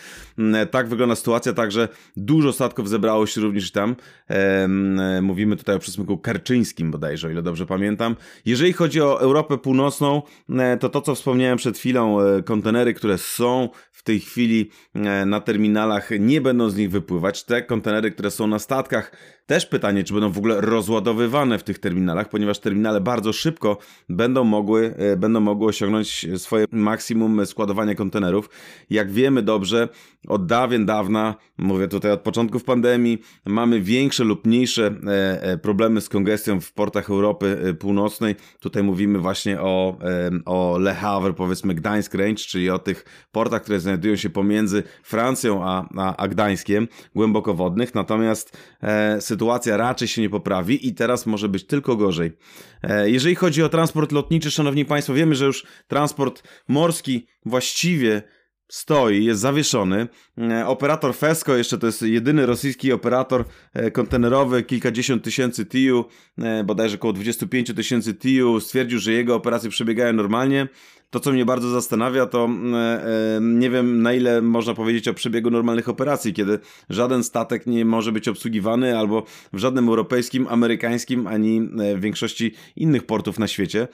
tak 0.72 0.88
wygląda 0.88 1.16
sytuacja, 1.16 1.54
także 1.54 1.88
dużo 2.18 2.54
statków 2.54 2.90
zebrało 2.90 3.28
się 3.28 3.42
również 3.42 3.72
tam. 3.72 3.96
Mówimy 5.22 5.56
tutaj 5.56 5.76
o 5.76 5.80
przesmyku 5.80 6.18
kerczyńskim 6.18 6.92
bodajże, 6.92 7.28
o 7.28 7.32
ile 7.32 7.42
dobrze 7.42 7.66
pamiętam. 7.66 8.16
Jeżeli 8.46 8.74
chodzi 8.74 9.02
o 9.02 9.05
o 9.06 9.22
Europę 9.22 9.58
Północną, 9.58 10.22
e, 10.50 10.78
to 10.78 10.90
to, 10.90 11.02
co 11.02 11.16
wspomniałem 11.16 11.58
przed 11.58 11.78
chwilą, 11.78 12.22
e, 12.22 12.44
kontenery, 12.44 12.94
które 12.94 13.18
są 13.18 13.70
w 13.92 14.04
tej 14.04 14.20
chwili 14.20 14.70
e, 14.96 15.26
na 15.26 15.40
terminalach, 15.40 16.10
nie 16.20 16.42
będą 16.42 16.70
z 16.70 16.76
nich 16.76 16.92
wypływać. 16.92 17.44
Te 17.44 17.62
kontenery, 17.62 18.12
które 18.12 18.32
są 18.32 18.48
na 18.48 18.60
statkach, 18.60 19.12
też 19.46 19.66
pytanie, 19.66 20.04
czy 20.04 20.14
będą 20.14 20.32
w 20.32 20.38
ogóle 20.38 20.62
rozładowywane 20.62 21.60
w 21.60 21.64
tych 21.64 21.80
terminalach, 21.80 22.30
ponieważ 22.30 22.60
terminale 22.60 23.02
bardzo 23.02 23.34
szybko 23.34 23.78
będą 24.10 24.44
mogły, 24.44 24.96
będą 25.18 25.40
mogły 25.40 25.68
osiągnąć 25.68 26.28
swoje 26.38 26.66
maksimum 26.72 27.46
składowania 27.46 27.96
kontenerów. 27.96 28.50
Jak 28.90 29.12
wiemy 29.12 29.42
dobrze, 29.42 29.90
od 30.28 30.46
dawien 30.46 30.86
dawna, 30.86 31.36
mówię 31.58 31.88
tutaj 31.88 32.12
od 32.12 32.22
początków 32.22 32.64
pandemii, 32.64 33.22
mamy 33.46 33.82
większe 33.82 34.24
lub 34.24 34.46
mniejsze 34.46 34.96
problemy 35.62 36.02
z 36.02 36.10
kongestią 36.10 36.62
w 36.62 36.74
portach 36.74 37.10
Europy 37.10 37.76
Północnej. 37.80 38.36
Tutaj 38.60 38.84
mówimy 38.84 39.20
właśnie 39.20 39.62
o, 39.62 39.98
o 40.46 40.78
Le 40.80 40.96
Havre, 40.96 41.34
powiedzmy 41.34 41.74
Gdańsk 41.76 42.14
Range, 42.14 42.36
czyli 42.36 42.70
o 42.70 42.80
tych 42.80 43.28
portach, 43.32 43.62
które 43.62 43.80
znajdują 43.80 44.16
się 44.16 44.30
pomiędzy 44.30 44.84
Francją 45.04 45.64
a, 45.64 45.90
a, 45.98 46.18
a 46.18 46.28
Gdańskiem, 46.28 46.88
głębokowodnych, 47.16 47.96
natomiast 47.96 48.58
e, 48.84 49.22
sytuacja 49.36 49.78
raczej 49.78 50.08
się 50.08 50.22
nie 50.22 50.30
poprawi 50.30 50.88
i 50.88 50.94
teraz 50.94 51.26
może 51.26 51.50
być 51.50 51.66
tylko 51.66 51.96
gorzej. 51.96 52.32
E, 52.84 53.10
jeżeli 53.10 53.36
chodzi 53.36 53.64
o 53.64 53.70
transport 53.70 54.12
lotniczy, 54.12 54.52
szanowni 54.52 54.86
państwo, 54.86 55.14
wiemy, 55.14 55.36
że 55.36 55.46
już 55.46 55.66
transport 55.88 56.44
morski 56.68 57.28
właściwie 57.46 58.24
stoi, 58.68 59.26
jest 59.26 59.42
zawieszony. 59.42 60.08
E, 60.38 60.68
operator 60.68 61.16
Fesco, 61.16 61.58
jeszcze 61.58 61.78
to 61.78 61.86
jest 61.88 62.02
jedyny 62.02 62.46
rosyjski 62.46 62.92
operator 62.92 63.46
e, 63.74 63.92
kontenerowy, 63.92 64.64
kilkadziesiąt 64.64 65.24
tysięcy 65.24 65.66
TIU, 65.66 66.06
bodajże 66.66 66.96
około 66.96 67.14
25 67.14 67.74
tysięcy 67.76 68.14
TIU, 68.14 68.60
stwierdził, 68.60 69.00
że 69.00 69.12
jego 69.12 69.36
operacje 69.36 69.70
przebiegają 69.70 70.14
normalnie 70.14 70.68
to, 71.16 71.20
co 71.20 71.32
mnie 71.32 71.46
bardzo 71.46 71.70
zastanawia, 71.70 72.26
to 72.26 72.50
nie 73.42 73.70
wiem, 73.70 74.02
na 74.02 74.14
ile 74.14 74.42
można 74.42 74.74
powiedzieć 74.74 75.08
o 75.08 75.14
przebiegu 75.14 75.52
normalnych 75.52 75.90
operacji, 75.90 76.34
kiedy 76.34 76.60
żaden 76.90 77.24
statek 77.24 77.68
nie 77.68 77.86
może 77.86 78.12
być 78.12 78.28
obsługiwany 78.28 78.98
albo 78.98 79.24
w 79.54 79.58
żadnym 79.58 79.90
europejskim, 79.90 80.48
amerykańskim, 80.50 81.28
ani 81.28 81.70
w 81.96 82.00
większości 82.00 82.54
innych 82.76 83.06
portów 83.06 83.40
na 83.40 83.48
świecie, 83.48 83.88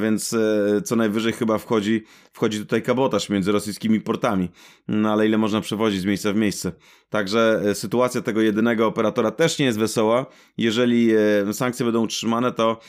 więc 0.00 0.36
co 0.84 0.96
najwyżej 0.96 1.32
chyba 1.32 1.58
wchodzi, 1.58 2.02
wchodzi 2.32 2.58
tutaj 2.58 2.82
kabotaż 2.82 3.28
między 3.28 3.52
rosyjskimi 3.52 4.00
portami, 4.00 4.48
no 4.88 5.12
ale 5.12 5.26
ile 5.26 5.38
można 5.38 5.60
przewozić 5.60 6.00
z 6.00 6.04
miejsca 6.04 6.32
w 6.32 6.36
miejsce. 6.36 6.72
Także 7.08 7.62
sytuacja 7.74 8.20
tego 8.20 8.40
jedynego 8.40 8.86
operatora 8.86 9.30
też 9.30 9.58
nie 9.58 9.66
jest 9.66 9.78
wesoła. 9.78 10.26
Jeżeli 10.58 11.10
sankcje 11.52 11.84
będą 11.84 12.02
utrzymane, 12.02 12.52
to 12.52 12.80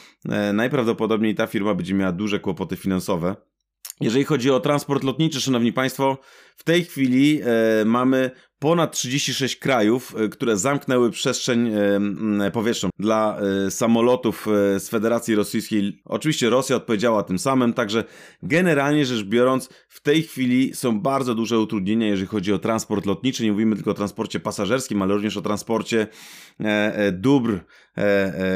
najprawdopodobniej 0.54 1.36
ta 1.36 1.48
firma 1.48 1.76
będzie 1.76 1.94
miała 1.94 2.12
duże 2.12 2.40
kłopoty 2.40 2.76
finansowe. 2.76 3.36
Jeżeli 4.02 4.26
chodzi 4.26 4.52
o 4.52 4.60
transport 4.60 5.04
lotniczy, 5.04 5.42
szanowni 5.42 5.74
państwo, 5.74 6.18
w 6.58 6.64
tej 6.64 6.86
chwili 6.86 7.42
e, 7.42 7.86
mamy 7.86 8.32
ponad 8.64 8.92
36 8.92 9.56
krajów, 9.56 10.16
e, 10.18 10.30
które 10.30 10.58
zamknęły 10.58 11.12
przestrzeń 11.12 11.72
e, 12.42 12.52
powietrzną 12.52 12.90
dla 13.00 13.38
e, 13.68 13.72
samolotów 13.72 14.48
e, 14.48 14.80
z 14.80 14.90
Federacji 14.90 15.36
Rosyjskiej. 15.36 16.02
Oczywiście 16.06 16.50
Rosja 16.50 16.76
odpowiedziała 16.76 17.24
tym 17.24 17.40
samym, 17.40 17.74
także 17.74 18.04
generalnie 18.44 19.06
rzecz 19.06 19.24
biorąc, 19.24 19.70
w 19.88 20.02
tej 20.02 20.24
chwili 20.24 20.76
są 20.76 21.00
bardzo 21.00 21.36
duże 21.36 21.60
utrudnienia, 21.60 22.08
jeżeli 22.08 22.28
chodzi 22.28 22.54
o 22.54 22.60
transport 22.60 23.06
lotniczy. 23.06 23.44
Nie 23.44 23.52
mówimy 23.52 23.76
tylko 23.76 23.92
o 23.92 23.94
transporcie 23.94 24.40
pasażerskim, 24.40 25.02
ale 25.02 25.14
również 25.14 25.38
o 25.38 25.42
transporcie 25.42 26.08
e, 26.60 27.12
dóbr, 27.12 27.60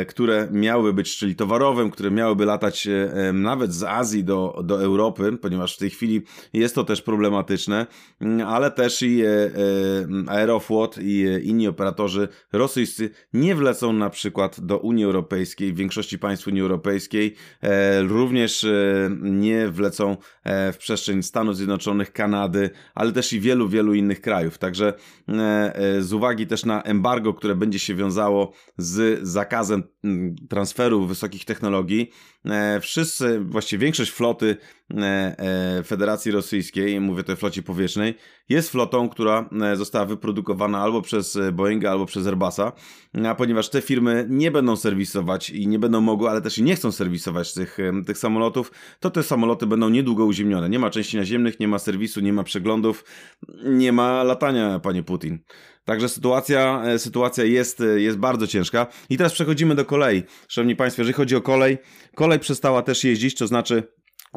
które 0.08 0.48
miały 0.52 0.94
być, 0.94 1.18
czyli 1.18 1.36
towarowym, 1.36 1.92
które 1.92 2.12
miałyby 2.12 2.46
latać 2.46 2.88
nawet 3.34 3.74
z 3.74 3.84
Azji 3.84 4.24
do, 4.24 4.62
do 4.64 4.84
Europy, 4.84 5.38
ponieważ 5.42 5.76
w 5.76 5.78
tej 5.78 5.90
chwili 5.90 6.22
jest 6.54 6.76
to 6.76 6.84
też 6.84 7.02
problematyczne. 7.02 7.88
Mm, 8.22 8.48
ale 8.48 8.72
też 8.72 9.02
i 9.02 9.22
e, 9.22 9.28
e, 9.28 9.50
Aeroflot 10.28 10.98
i 11.02 11.28
e, 11.28 11.40
inni 11.40 11.68
operatorzy 11.68 12.28
rosyjscy 12.54 13.10
nie 13.34 13.56
wlecą 13.56 13.94
na 13.94 14.10
przykład 14.10 14.60
do 14.62 14.78
Unii 14.78 15.06
Europejskiej, 15.06 15.74
w 15.74 15.76
większości 15.76 16.20
państw 16.20 16.48
Unii 16.48 16.62
Europejskiej, 16.62 17.36
również 18.08 18.66
nie 19.22 19.68
wlecą 19.68 20.18
w 20.46 20.76
przestrzeń 20.80 21.24
Stanów 21.24 21.58
Zjednoczonych, 21.58 22.14
Kanady, 22.14 22.70
ale 22.96 23.12
też 23.12 23.34
i 23.34 23.40
wielu, 23.40 23.70
wielu 23.70 23.94
innych 23.94 24.22
krajów. 24.22 24.58
Także 24.58 24.94
z 26.00 26.14
uwagi 26.14 26.48
też 26.48 26.66
na 26.66 26.84
embargo, 26.84 27.34
które 27.34 27.56
będzie 27.56 27.80
się 27.80 27.96
wiązało 27.96 28.54
z 28.78 29.28
zakazem 29.28 29.84
mm, 30.04 30.36
transferu 30.50 31.06
wysokich 31.06 31.46
technologii, 31.46 32.12
wszyscy, 32.82 33.40
właściwie 33.40 33.84
większość 33.86 34.12
floty 34.12 34.58
Federacji 35.86 36.32
Rosyjskiej, 36.32 37.02
mówię 37.02 37.24
tutaj 37.24 37.34
o 37.34 37.38
flocie 37.38 37.64
powietrznej, 37.64 38.16
jest 38.50 38.70
flotą, 38.70 39.10
która 39.10 39.50
e, 39.62 39.76
została 39.76 40.06
wyprodukowana 40.06 40.80
albo 40.80 41.02
przez 41.02 41.36
e, 41.36 41.52
Boeinga, 41.52 41.92
albo 41.92 42.06
przez 42.06 42.28
Airbusa, 42.28 42.72
a 43.28 43.36
ponieważ 43.36 43.70
te 43.70 43.82
firmy 43.82 44.26
nie 44.30 44.52
będą 44.52 44.76
serwisować 44.76 45.50
i 45.50 45.68
nie 45.68 45.80
będą 45.80 46.02
mogły, 46.02 46.30
ale 46.30 46.42
też 46.42 46.58
i 46.58 46.64
nie 46.64 46.76
chcą 46.76 46.92
serwisować 46.92 47.54
tych, 47.54 47.80
e, 47.80 48.04
tych 48.06 48.18
samolotów, 48.18 48.72
to 49.00 49.10
te 49.10 49.24
samoloty 49.24 49.68
będą 49.68 49.90
niedługo 49.90 50.26
uziemnione. 50.26 50.70
Nie 50.70 50.80
ma 50.80 50.90
części 50.90 51.18
naziemnych, 51.18 51.60
nie 51.60 51.68
ma 51.68 51.80
serwisu, 51.80 52.20
nie 52.20 52.34
ma 52.34 52.44
przeglądów, 52.44 53.04
nie 53.64 53.92
ma 53.92 54.24
latania, 54.24 54.80
panie 54.80 55.04
Putin. 55.04 55.40
Także 55.86 56.10
sytuacja, 56.10 56.84
sytuacja 56.98 57.44
jest, 57.44 57.84
jest 57.96 58.18
bardzo 58.18 58.48
ciężka. 58.48 58.88
I 59.10 59.18
teraz 59.18 59.34
przechodzimy 59.34 59.76
do 59.76 59.86
kolei. 59.86 60.24
Szanowni 60.48 60.76
Państwo, 60.76 61.02
jeżeli 61.02 61.14
chodzi 61.14 61.36
o 61.36 61.42
kolej, 61.42 61.78
kolej 62.16 62.40
przestała 62.40 62.82
też 62.82 63.04
jeździć, 63.04 63.36
to 63.36 63.48
znaczy 63.48 63.84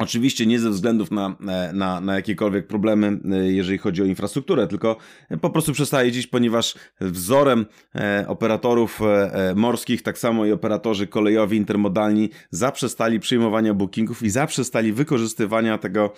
Oczywiście 0.01 0.45
nie 0.45 0.59
ze 0.59 0.69
względów 0.69 1.11
na, 1.11 1.35
na, 1.73 2.01
na 2.01 2.15
jakiekolwiek 2.15 2.67
problemy, 2.67 3.19
e, 3.31 3.51
jeżeli 3.51 3.77
chodzi 3.77 4.01
o 4.01 4.05
infrastrukturę, 4.05 4.67
tylko 4.67 4.97
po 5.41 5.49
prostu 5.49 5.73
przestaje 5.73 6.07
jeździć, 6.07 6.27
ponieważ 6.27 6.75
wzorem 7.01 7.65
e, 7.95 8.25
operatorów 8.27 9.01
e, 9.01 9.53
morskich, 9.55 10.01
tak 10.01 10.17
samo 10.17 10.45
i 10.45 10.51
operatorzy 10.51 11.07
kolejowi, 11.07 11.57
intermodalni 11.57 12.29
zaprzestali 12.49 13.19
przyjmowania 13.19 13.73
bookingów 13.73 14.23
i 14.23 14.29
zaprzestali 14.29 14.93
wykorzystywania 14.93 15.77
tego, 15.77 16.13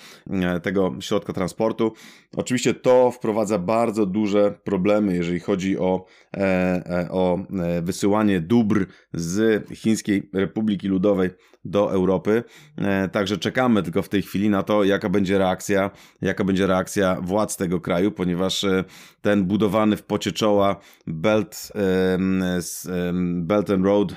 tego 0.63 0.95
środka 0.99 1.33
transportu. 1.33 1.93
Oczywiście 2.35 2.73
to 2.73 3.11
wprowadza 3.11 3.59
bardzo 3.59 4.05
duże 4.05 4.53
problemy, 4.63 5.15
jeżeli 5.15 5.39
chodzi 5.39 5.77
o, 5.77 6.05
o 7.09 7.39
wysyłanie 7.81 8.41
dóbr 8.41 8.85
z 9.13 9.67
Chińskiej 9.75 10.29
Republiki 10.33 10.87
Ludowej 10.87 11.29
do 11.65 11.91
Europy. 11.91 12.43
Także 13.11 13.37
czekamy 13.37 13.72
czekamy 13.73 13.83
tylko 13.83 14.01
w 14.01 14.09
tej 14.09 14.21
chwili 14.21 14.49
na 14.49 14.63
to, 14.63 14.83
jaka 14.83 15.09
będzie 15.09 15.37
reakcja, 15.37 15.91
jaka 16.21 16.43
będzie 16.43 16.67
reakcja 16.67 17.17
władz 17.21 17.57
tego 17.57 17.81
kraju, 17.81 18.11
ponieważ 18.11 18.63
e, 18.63 18.83
ten 19.21 19.43
budowany 19.43 19.97
w 19.97 20.03
pocie 20.03 20.31
czoła 20.31 20.79
Belt, 21.07 21.71
Belt 23.33 23.69
and 23.69 23.85
Road, 23.85 24.15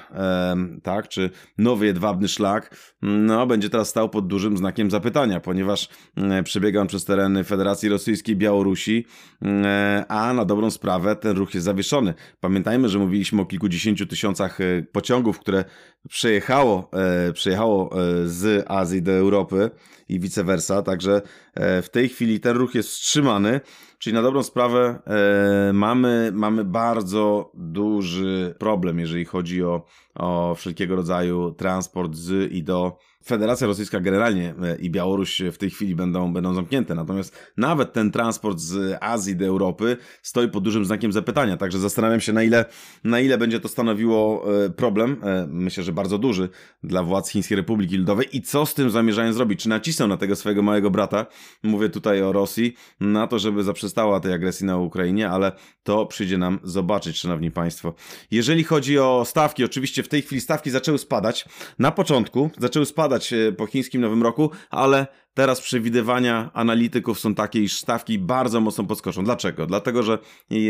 tak, 0.83 1.09
czy 1.09 1.31
nowy 1.59 1.87
jedwabny 1.87 2.29
szlak, 2.29 2.77
no, 3.03 3.47
będzie 3.47 3.71
teraz 3.71 3.89
stał 3.89 4.09
pod 4.09 4.27
dużym 4.27 4.57
znakiem 4.57 4.91
zapytania, 4.91 5.41
ponieważ 5.41 5.89
e, 6.17 6.43
przebiega 6.43 6.81
on 6.81 6.87
przez 6.87 7.05
tereny 7.05 7.45
Federacji 7.45 7.89
Rosyjskiej, 7.89 8.37
Białorusi, 8.37 9.07
e, 9.43 10.05
a 10.09 10.33
na 10.33 10.45
dobrą 10.45 10.71
sprawę 10.71 11.17
ten 11.17 11.37
ruch 11.37 11.55
jest 11.55 11.65
zawieszony. 11.65 12.15
Pamiętajmy, 12.41 12.89
że 12.89 12.99
mówiliśmy 12.99 13.43
o 13.43 13.47
kilkudziesięciu 13.47 14.07
tysiącach 14.07 14.59
pociągów, 14.93 15.39
które 15.39 15.65
przejechało, 16.09 16.91
przejechało 17.33 17.91
z 18.25 18.65
Azji 18.69 19.03
do 19.03 19.13
Europy, 19.13 19.37
Europy 19.37 19.71
i 20.09 20.21
vice 20.21 20.45
versa. 20.45 20.83
Także 20.83 21.23
e, 21.55 21.83
w 21.83 21.91
tej 21.91 22.09
chwili 22.09 22.41
ten 22.41 22.57
ruch 22.57 22.75
jest 22.75 22.89
wstrzymany, 22.89 23.61
czyli 23.99 24.15
na 24.15 24.23
dobrą 24.23 24.43
sprawę 24.43 25.03
e, 25.07 25.73
mamy, 25.73 26.31
mamy 26.35 26.65
bardzo 26.65 27.51
duży 27.55 28.55
problem, 28.59 28.99
jeżeli 28.99 29.25
chodzi 29.25 29.65
o, 29.65 29.85
o 30.15 30.55
wszelkiego 30.55 30.97
rodzaju 30.97 31.53
transport 31.53 32.15
z 32.15 32.53
i 32.53 32.63
do 32.63 32.99
Federacja 33.27 33.67
Rosyjska 33.67 34.01
generalnie 34.01 34.55
e, 34.63 34.77
i 34.77 34.91
Białoruś 34.91 35.43
w 35.53 35.59
tej 35.59 35.71
chwili 35.71 35.95
będą, 35.95 36.33
będą 36.33 36.55
zamknięte. 36.55 36.95
Natomiast 36.95 37.39
nawet 37.57 37.93
ten 37.93 38.11
transport 38.11 38.59
z 38.59 38.99
Azji 39.01 39.37
do 39.37 39.47
Europy 39.47 39.97
stoi 40.23 40.49
pod 40.49 40.65
dużym 40.65 40.85
znakiem 40.85 41.13
zapytania. 41.13 41.57
Także 41.57 41.79
zastanawiam 41.79 42.21
się, 42.21 42.33
na 42.33 42.43
ile, 42.43 42.65
na 43.05 43.21
ile 43.21 43.39
będzie 43.39 43.61
to 43.61 43.69
stanowiło 43.69 44.45
e, 44.65 44.71
problem. 44.71 45.17
E, 45.23 45.47
myślę, 45.51 45.85
że 45.85 45.93
bardzo 45.93 46.19
duży 46.19 46.49
dla 46.83 47.03
władz 47.03 47.31
Chińskiej 47.31 47.57
Republiki 47.57 47.97
Ludowej. 47.97 48.37
I 48.37 48.43
co 48.43 48.67
z 48.67 48.75
tym 48.75 48.91
zamierzają 48.91 49.33
zrobić? 49.33 49.63
Czy 49.63 49.69
nacisną 49.69 50.07
na 50.07 50.17
tego 50.17 50.37
swojego 50.37 50.63
małego 50.63 50.91
brata? 50.91 51.27
Mówię 51.63 51.89
tutaj 51.89 52.23
o 52.23 52.33
Rosji, 52.33 52.75
na 53.01 53.27
to, 53.27 53.39
żeby 53.39 53.63
zaprzestała 53.63 54.21
tej 54.21 54.33
agresji 54.33 54.67
na 54.67 54.79
Ukrainie, 54.79 55.31
ale 55.31 55.53
to 55.83 56.07
przyjdzie 56.07 56.39
nam 56.39 56.59
zobaczyć, 56.63 57.19
szanowni 57.19 57.51
państwo. 57.51 57.95
Jeżeli 58.31 58.65
chodzi 58.65 58.99
o 58.99 59.25
stawki, 59.25 59.65
oczywiście 59.65 60.03
w 60.03 60.09
tej 60.09 60.23
chwili 60.23 60.41
stawki 60.41 60.71
zaczęły 60.71 60.99
spadać. 60.99 61.45
Na 61.79 61.91
początku 61.91 62.51
zaczęły 62.59 62.87
spadać 62.87 63.16
E, 63.17 63.53
po 63.53 63.67
chińskim 63.67 64.01
Nowym 64.01 64.23
Roku, 64.23 64.51
ale 64.71 65.07
teraz 65.37 65.61
przewidywania 65.61 66.51
analityków 66.55 67.21
są 67.21 67.35
takie, 67.35 67.63
iż 67.63 67.77
stawki 67.77 68.19
bardzo 68.19 68.61
mocno 68.61 68.85
podskoczą. 68.85 69.25
Dlaczego? 69.25 69.67
Dlatego, 69.67 70.03
że 70.03 70.19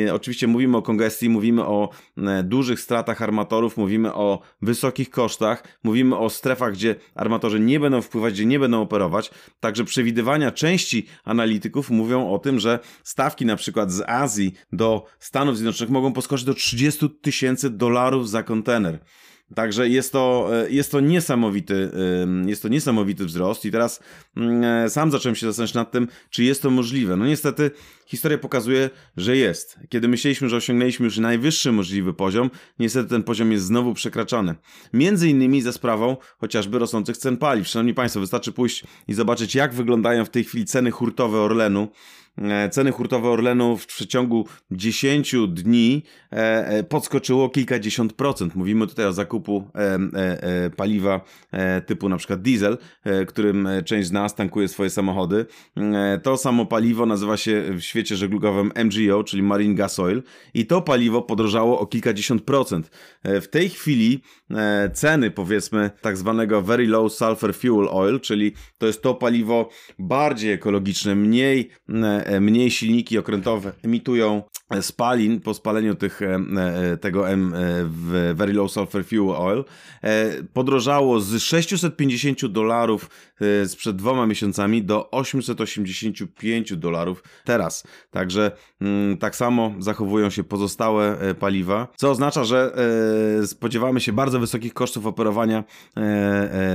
e, 0.06 0.14
oczywiście 0.14 0.46
mówimy 0.46 0.76
o 0.76 0.82
kongestii, 0.82 1.28
mówimy 1.28 1.66
o 1.66 1.88
e, 2.16 2.42
dużych 2.42 2.80
stratach 2.80 3.22
armatorów, 3.22 3.76
mówimy 3.76 4.14
o 4.14 4.40
wysokich 4.62 5.10
kosztach, 5.10 5.78
mówimy 5.84 6.16
o 6.18 6.30
strefach, 6.30 6.72
gdzie 6.72 6.94
armatorzy 7.14 7.60
nie 7.60 7.80
będą 7.80 8.02
wpływać, 8.02 8.34
gdzie 8.34 8.46
nie 8.46 8.58
będą 8.58 8.82
operować. 8.82 9.30
Także 9.60 9.84
przewidywania 9.84 10.50
części 10.50 11.06
analityków 11.24 11.90
mówią 11.90 12.30
o 12.30 12.38
tym, 12.38 12.60
że 12.60 12.78
stawki 13.04 13.46
na 13.46 13.56
przykład 13.56 13.92
z 13.92 14.02
Azji 14.08 14.52
do 14.72 15.04
Stanów 15.18 15.56
Zjednoczonych 15.56 15.92
mogą 15.92 16.12
podskoczyć 16.12 16.46
do 16.46 16.54
30 16.54 17.10
tysięcy 17.10 17.70
dolarów 17.70 18.30
za 18.30 18.42
kontener. 18.42 19.00
Także 19.54 19.88
jest 19.88 20.12
to, 20.12 20.50
e, 20.52 20.70
jest 20.70 20.90
to 20.92 21.00
niesamowity, 21.00 21.90
jest 22.46 22.62
to 22.62 22.68
niesamowity 22.68 23.24
wzrost 23.24 23.64
i 23.64 23.70
teraz 23.70 24.00
mm, 24.36 24.64
e, 24.64 24.90
sam 24.90 25.10
zacząłem 25.10 25.36
się 25.36 25.46
zastanawiać 25.46 25.74
nad 25.74 25.90
tym, 25.90 26.08
czy 26.30 26.44
jest 26.44 26.62
to 26.62 26.70
możliwe. 26.70 27.16
No 27.16 27.26
niestety 27.26 27.70
historia 28.06 28.38
pokazuje, 28.38 28.90
że 29.16 29.36
jest. 29.36 29.78
Kiedy 29.88 30.08
myśleliśmy, 30.08 30.48
że 30.48 30.56
osiągnęliśmy 30.56 31.04
już 31.04 31.18
najwyższy 31.18 31.72
możliwy 31.72 32.14
poziom, 32.14 32.50
niestety 32.78 33.08
ten 33.08 33.22
poziom 33.22 33.52
jest 33.52 33.64
znowu 33.64 33.94
przekraczany. 33.94 34.54
Między 34.92 35.28
innymi 35.28 35.62
ze 35.62 35.72
sprawą 35.72 36.16
chociażby 36.38 36.78
rosnących 36.78 37.16
cen 37.16 37.36
paliw. 37.36 37.68
Szanowni 37.68 37.94
Państwo, 37.94 38.20
wystarczy 38.20 38.52
pójść 38.52 38.84
i 39.08 39.14
zobaczyć, 39.14 39.54
jak 39.54 39.74
wyglądają 39.74 40.24
w 40.24 40.30
tej 40.30 40.44
chwili 40.44 40.64
ceny 40.64 40.90
hurtowe 40.90 41.38
Orlenu 41.38 41.88
ceny 42.70 42.92
hurtowe 42.92 43.28
Orlenu 43.28 43.76
w 43.76 43.86
przeciągu 43.86 44.46
10 44.70 45.34
dni 45.48 46.02
e, 46.30 46.84
podskoczyło 46.84 47.44
o 47.44 47.48
kilkadziesiąt 47.48 48.12
procent. 48.12 48.54
Mówimy 48.54 48.86
tutaj 48.86 49.06
o 49.06 49.12
zakupu 49.12 49.70
paliwa 50.76 51.20
typu 51.86 52.08
na 52.08 52.16
przykład 52.16 52.42
diesel, 52.42 52.78
którym 53.26 53.68
część 53.84 54.08
z 54.08 54.12
nas 54.12 54.34
tankuje 54.34 54.68
swoje 54.68 54.90
samochody. 54.90 55.46
To 56.22 56.36
samo 56.36 56.66
paliwo 56.66 57.06
nazywa 57.06 57.36
się 57.36 57.64
w 57.76 57.80
świecie 57.80 58.16
żeglugowym 58.16 58.72
MGO, 58.84 59.24
czyli 59.24 59.42
Marine 59.42 59.74
Gas 59.74 59.98
Oil 59.98 60.22
i 60.54 60.66
to 60.66 60.82
paliwo 60.82 61.22
podrożało 61.22 61.80
o 61.80 61.86
kilkadziesiąt 61.86 62.42
procent. 62.42 62.90
W 63.24 63.46
tej 63.50 63.68
chwili 63.68 64.22
ceny 64.92 65.30
powiedzmy 65.30 65.90
tak 66.00 66.16
zwanego 66.16 66.62
Very 66.62 66.86
Low 66.86 67.12
Sulfur 67.12 67.54
Fuel 67.54 67.88
Oil, 67.90 68.20
czyli 68.20 68.52
to 68.78 68.86
jest 68.86 69.02
to 69.02 69.14
paliwo 69.14 69.68
bardziej 69.98 70.52
ekologiczne, 70.52 71.14
mniej, 71.14 71.70
e, 71.88 72.25
mniej 72.40 72.70
silniki 72.70 73.18
okrętowe 73.18 73.72
emitują 73.82 74.42
spalin 74.80 75.40
po 75.40 75.54
spaleniu 75.54 75.94
tych, 75.94 76.22
e, 76.22 76.38
e, 76.56 76.96
tego 76.96 77.30
M, 77.30 77.54
Very 78.34 78.52
Low 78.52 78.72
Sulfur 78.72 79.04
Fuel 79.04 79.36
Oil 79.36 79.64
podrożało 80.52 81.20
z 81.20 81.42
650 81.42 82.46
dolarów 82.46 83.10
sprzed 83.66 83.96
dwoma 83.96 84.26
miesiącami 84.26 84.82
do 84.82 85.10
885 85.10 86.76
dolarów 86.76 87.22
teraz. 87.44 87.84
Także 88.10 88.50
mm, 88.80 89.18
tak 89.18 89.36
samo 89.36 89.74
zachowują 89.78 90.30
się 90.30 90.44
pozostałe 90.44 91.34
paliwa, 91.34 91.88
co 91.96 92.10
oznacza, 92.10 92.44
że 92.44 92.72
spodziewamy 93.46 94.00
się 94.00 94.12
bardzo 94.12 94.40
wysokich 94.40 94.74
kosztów 94.74 95.06
operowania 95.06 95.64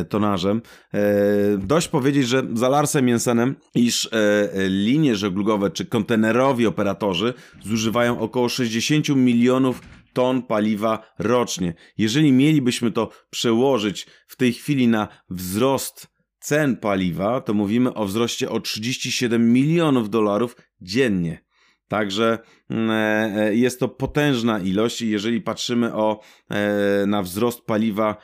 tonażem. 0.10 0.62
Dość 1.58 1.88
powiedzieć, 1.88 2.28
że 2.28 2.44
za 2.54 2.70
Larsem 2.70 3.08
Jensenem, 3.08 3.56
iż 3.76 4.10
linie 4.70 5.16
żeglugowe 5.16 5.41
czy 5.74 5.86
kontenerowi 5.86 6.68
operatorzy 6.68 7.34
zużywają 7.64 8.20
około 8.20 8.50
60 8.50 9.10
milionów 9.10 9.82
ton 10.14 10.42
paliwa 10.42 11.14
rocznie. 11.20 11.74
Jeżeli 11.98 12.32
mielibyśmy 12.32 12.92
to 12.92 13.10
przełożyć 13.30 14.08
w 14.28 14.36
tej 14.36 14.54
chwili 14.54 14.88
na 14.88 15.08
wzrost 15.30 16.08
cen 16.40 16.78
paliwa, 16.78 17.42
to 17.42 17.54
mówimy 17.54 17.94
o 17.94 18.06
wzroście 18.06 18.50
o 18.50 18.60
37 18.60 19.54
milionów 19.54 20.10
dolarów 20.10 20.56
dziennie. 20.82 21.44
Także 21.88 22.40
jest 23.52 23.80
to 23.80 23.88
potężna 23.88 24.60
ilość 24.60 25.02
i 25.02 25.10
jeżeli 25.10 25.42
patrzymy 25.42 25.94
o, 25.94 26.20
e, 26.50 27.06
na 27.08 27.22
wzrost 27.22 27.62
paliwa 27.62 28.16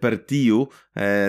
per 0.00 0.26
TIU, 0.26 0.68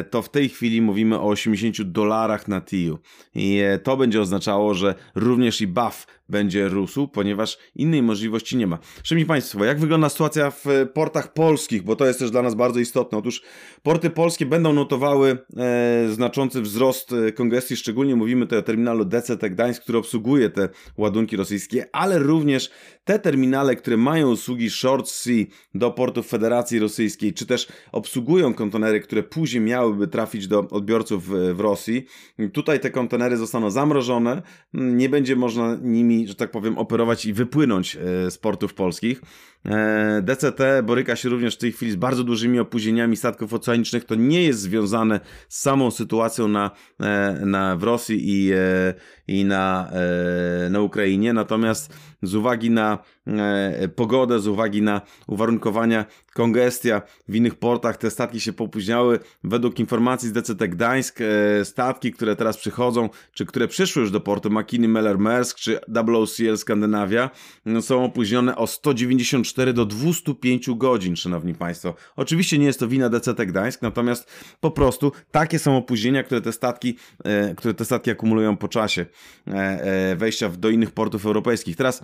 to 0.09 0.21
w 0.21 0.29
tej 0.29 0.49
chwili 0.49 0.81
mówimy 0.81 1.19
o 1.19 1.27
80 1.27 1.81
dolarach 1.81 2.47
na 2.47 2.61
TIU. 2.61 2.99
I 3.35 3.61
to 3.83 3.97
będzie 3.97 4.21
oznaczało, 4.21 4.73
że 4.73 4.95
również 5.15 5.61
i 5.61 5.67
BAF 5.67 6.07
będzie 6.29 6.67
rósł, 6.67 7.07
ponieważ 7.07 7.57
innej 7.75 8.03
możliwości 8.03 8.57
nie 8.57 8.67
ma. 8.67 8.79
Szanowni 9.03 9.25
Państwo, 9.25 9.65
jak 9.65 9.79
wygląda 9.79 10.09
sytuacja 10.09 10.51
w 10.51 10.65
portach 10.93 11.33
polskich, 11.33 11.83
bo 11.83 11.95
to 11.95 12.05
jest 12.05 12.19
też 12.19 12.31
dla 12.31 12.41
nas 12.41 12.55
bardzo 12.55 12.79
istotne. 12.79 13.17
Otóż 13.17 13.41
porty 13.83 14.09
polskie 14.09 14.45
będą 14.45 14.73
notowały 14.73 15.37
e, 15.57 16.07
znaczący 16.09 16.61
wzrost 16.61 17.15
kongestii, 17.35 17.75
szczególnie 17.75 18.15
mówimy 18.15 18.45
tutaj 18.45 18.59
o 18.59 18.61
terminalu 18.61 19.05
DCT 19.05 19.49
Gdańsk, 19.49 19.83
który 19.83 19.97
obsługuje 19.97 20.49
te 20.49 20.69
ładunki 20.97 21.37
rosyjskie, 21.37 21.85
ale 21.91 22.19
również 22.19 22.64
te 23.05 23.19
terminale, 23.19 23.75
które 23.75 23.97
mają 23.97 24.31
usługi 24.31 24.69
Short 24.69 25.07
Sea 25.07 25.45
do 25.73 25.91
portów 25.91 26.27
Federacji 26.27 26.79
Rosyjskiej, 26.79 27.33
czy 27.33 27.45
też 27.45 27.67
obsługują 27.91 28.53
kontenery, 28.53 28.99
które 28.99 29.23
później 29.23 29.61
miałyby 29.61 30.07
trafić 30.07 30.47
do 30.47 30.59
odbiorców 30.59 31.27
w, 31.27 31.59
Rosji, 31.59 32.05
tutaj 32.53 32.79
te 32.79 32.89
kontenery 32.89 33.37
zostaną 33.37 33.69
zamrożone, 33.69 34.41
nie 34.73 35.09
będzie 35.09 35.35
można 35.35 35.77
nimi, 35.81 36.27
że 36.27 36.35
tak 36.35 36.51
powiem, 36.51 36.77
operować 36.77 37.25
i 37.25 37.33
wypłynąć 37.33 37.95
e, 37.95 38.31
z 38.31 38.37
portów 38.37 38.73
polskich. 38.73 39.21
E, 39.65 40.21
DCT 40.21 40.61
boryka 40.83 41.15
się 41.15 41.29
również 41.29 41.55
w 41.55 41.59
tej 41.59 41.71
chwili 41.71 41.91
z 41.91 41.95
bardzo 41.95 42.23
dużymi 42.23 42.59
opóźnieniami 42.59 43.17
statków 43.17 43.53
oceanicznych. 43.53 44.05
To 44.05 44.15
nie 44.15 44.43
jest 44.43 44.59
związane 44.59 45.19
z 45.49 45.59
samą 45.59 45.91
sytuacją 45.91 46.47
na, 46.47 46.71
e, 46.99 47.41
na, 47.45 47.75
w 47.75 47.83
Rosji 47.83 48.19
i, 48.23 48.51
i 49.27 49.45
na, 49.45 49.91
na 50.69 50.81
Ukrainie, 50.81 51.33
natomiast 51.33 51.93
z 52.25 52.35
uwagi 52.35 52.69
na 52.69 52.99
pogodę, 53.95 54.39
z 54.39 54.47
uwagi 54.47 54.81
na 54.81 55.01
uwarunkowania, 55.27 56.05
kongestia 56.33 57.01
w 57.27 57.35
innych 57.35 57.55
portach, 57.55 57.97
te 57.97 58.11
statki 58.11 58.39
się 58.39 58.53
popóźniały. 58.53 59.19
Według 59.43 59.79
informacji 59.79 60.29
z 60.29 60.31
DCT 60.31 60.67
Gdańsk, 60.67 61.19
e, 61.21 61.65
statki, 61.65 62.11
które 62.11 62.35
teraz 62.35 62.57
przychodzą, 62.57 63.09
czy 63.33 63.45
które 63.45 63.67
przyszły 63.67 64.01
już 64.01 64.11
do 64.11 64.19
portu, 64.19 64.49
Makiny, 64.49 64.87
Meller, 64.87 65.19
Maersk, 65.19 65.57
czy 65.57 65.79
WOCL 65.87 66.57
Skandynawia, 66.57 67.29
no, 67.65 67.81
są 67.81 68.03
opóźnione 68.03 68.55
o 68.55 68.67
194 68.67 69.73
do 69.73 69.85
205 69.85 70.69
godzin, 70.75 71.15
szanowni 71.15 71.53
państwo. 71.53 71.95
Oczywiście 72.15 72.57
nie 72.57 72.65
jest 72.65 72.79
to 72.79 72.87
wina 72.87 73.09
DCT 73.09 73.45
Gdańsk, 73.45 73.81
natomiast 73.81 74.31
po 74.59 74.71
prostu 74.71 75.11
takie 75.31 75.59
są 75.59 75.77
opóźnienia, 75.77 76.23
które 76.23 76.41
te 76.41 76.51
statki, 76.51 76.97
e, 77.23 77.55
które 77.55 77.73
te 77.73 77.85
statki 77.85 78.11
akumulują 78.11 78.57
po 78.57 78.67
czasie 78.67 79.05
wejścia 80.15 80.49
do 80.49 80.69
innych 80.69 80.91
portów 80.91 81.25
europejskich. 81.25 81.75
Teraz 81.75 82.03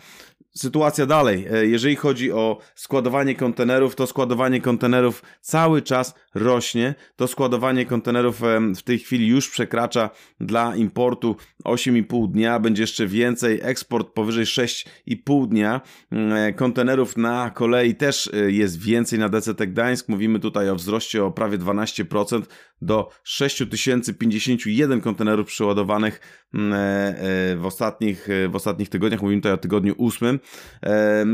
sytuacja 0.56 1.06
dalej. 1.06 1.48
E, 1.52 1.66
jeżeli 1.66 1.96
chodzi 1.96 2.32
o 2.32 2.58
składowanie 2.76 3.36
kontenerów, 3.36 3.96
to 3.96 4.08
składowanie 4.08 4.62
kontenerów 4.62 5.24
cały 5.42 5.82
czas 5.82 6.16
rośnie. 6.36 6.96
To 7.16 7.28
składowanie 7.28 7.86
kontenerów 7.86 8.42
w 8.76 8.82
tej 8.82 9.00
chwili 9.00 9.28
już 9.28 9.50
przekracza 9.50 10.10
dla 10.40 10.76
importu 10.76 11.36
8,5 11.66 12.32
dnia, 12.32 12.60
będzie 12.60 12.84
jeszcze 12.84 13.08
więcej. 13.08 13.60
Eksport 13.64 14.14
powyżej 14.14 14.46
6,5 14.46 15.48
dnia. 15.48 15.82
Mm, 16.12 16.34
e, 16.34 16.54
kontenerów 16.54 17.18
na 17.18 17.50
kolei 17.50 17.96
też 17.96 18.30
e, 18.34 18.52
jest 18.52 18.82
więcej 18.82 19.20
na 19.20 19.30
DCT 19.30 19.68
Gdańsk. 19.68 20.10
Mówimy 20.10 20.40
tutaj 20.40 20.70
o 20.70 20.76
wzroście 20.76 21.26
o 21.26 21.32
prawie 21.32 21.58
12% 21.58 22.42
do 22.82 23.10
6051 23.24 25.02
kontenerów 25.02 25.48
przeładowanych 25.48 26.20
mm, 26.54 26.74
w 27.58 27.66
ostatnich, 27.66 28.28
w 28.50 28.56
ostatnich 28.56 28.90
tygodniach. 28.90 29.22
Mówimy 29.22 29.42
tutaj 29.42 29.54
o 29.54 29.58
tygodniu 29.58 29.96
ósmym. 29.98 30.40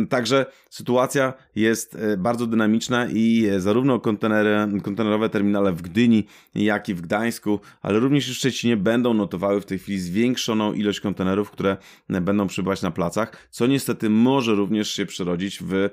Także 0.10 0.46
sytuacja 0.70 1.34
jest 1.56 1.96
e, 1.96 2.18
bardzo 2.18 2.48
dynamiczna 2.48 3.08
i 3.14 3.46
e, 3.46 3.60
zarówno 3.60 4.00
kontenery, 4.00 4.82
kontenerowe 4.84 5.30
terminale 5.30 5.74
w 5.74 5.82
Gdyni, 5.82 6.28
jak 6.56 6.90
i 6.90 6.94
w 6.94 7.02
Gdańsku, 7.02 7.60
ale 7.82 8.00
również 8.00 8.30
w 8.30 8.34
Szczecinie 8.34 8.78
będą 8.78 9.14
notowały 9.14 9.62
w 9.62 9.66
tej 9.66 9.80
chwili 9.80 10.00
zwiększoną 10.00 10.74
ilość 10.74 11.00
kontenerów, 11.00 11.52
które 11.52 11.78
e, 12.10 12.22
będą 12.22 12.48
przybywać 12.48 12.82
na 12.82 12.92
placach, 12.92 13.48
co 13.50 13.68
niestety 13.68 14.10
może 14.10 14.56
również 14.56 14.92
się 14.92 15.06
przerodzić 15.06 15.60
w 15.64 15.90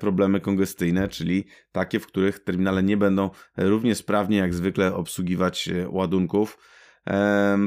problemy 0.00 0.40
kongestyjne, 0.40 1.08
czyli 1.08 1.44
takie, 1.72 2.00
w 2.00 2.06
których 2.06 2.38
terminale 2.38 2.82
nie 2.82 2.96
będą 2.96 3.30
równie 3.56 3.94
sprawnie 3.94 4.36
jak 4.36 4.54
zwykle 4.54 4.81
obsługiwać 4.94 5.68
ładunków. 5.88 6.58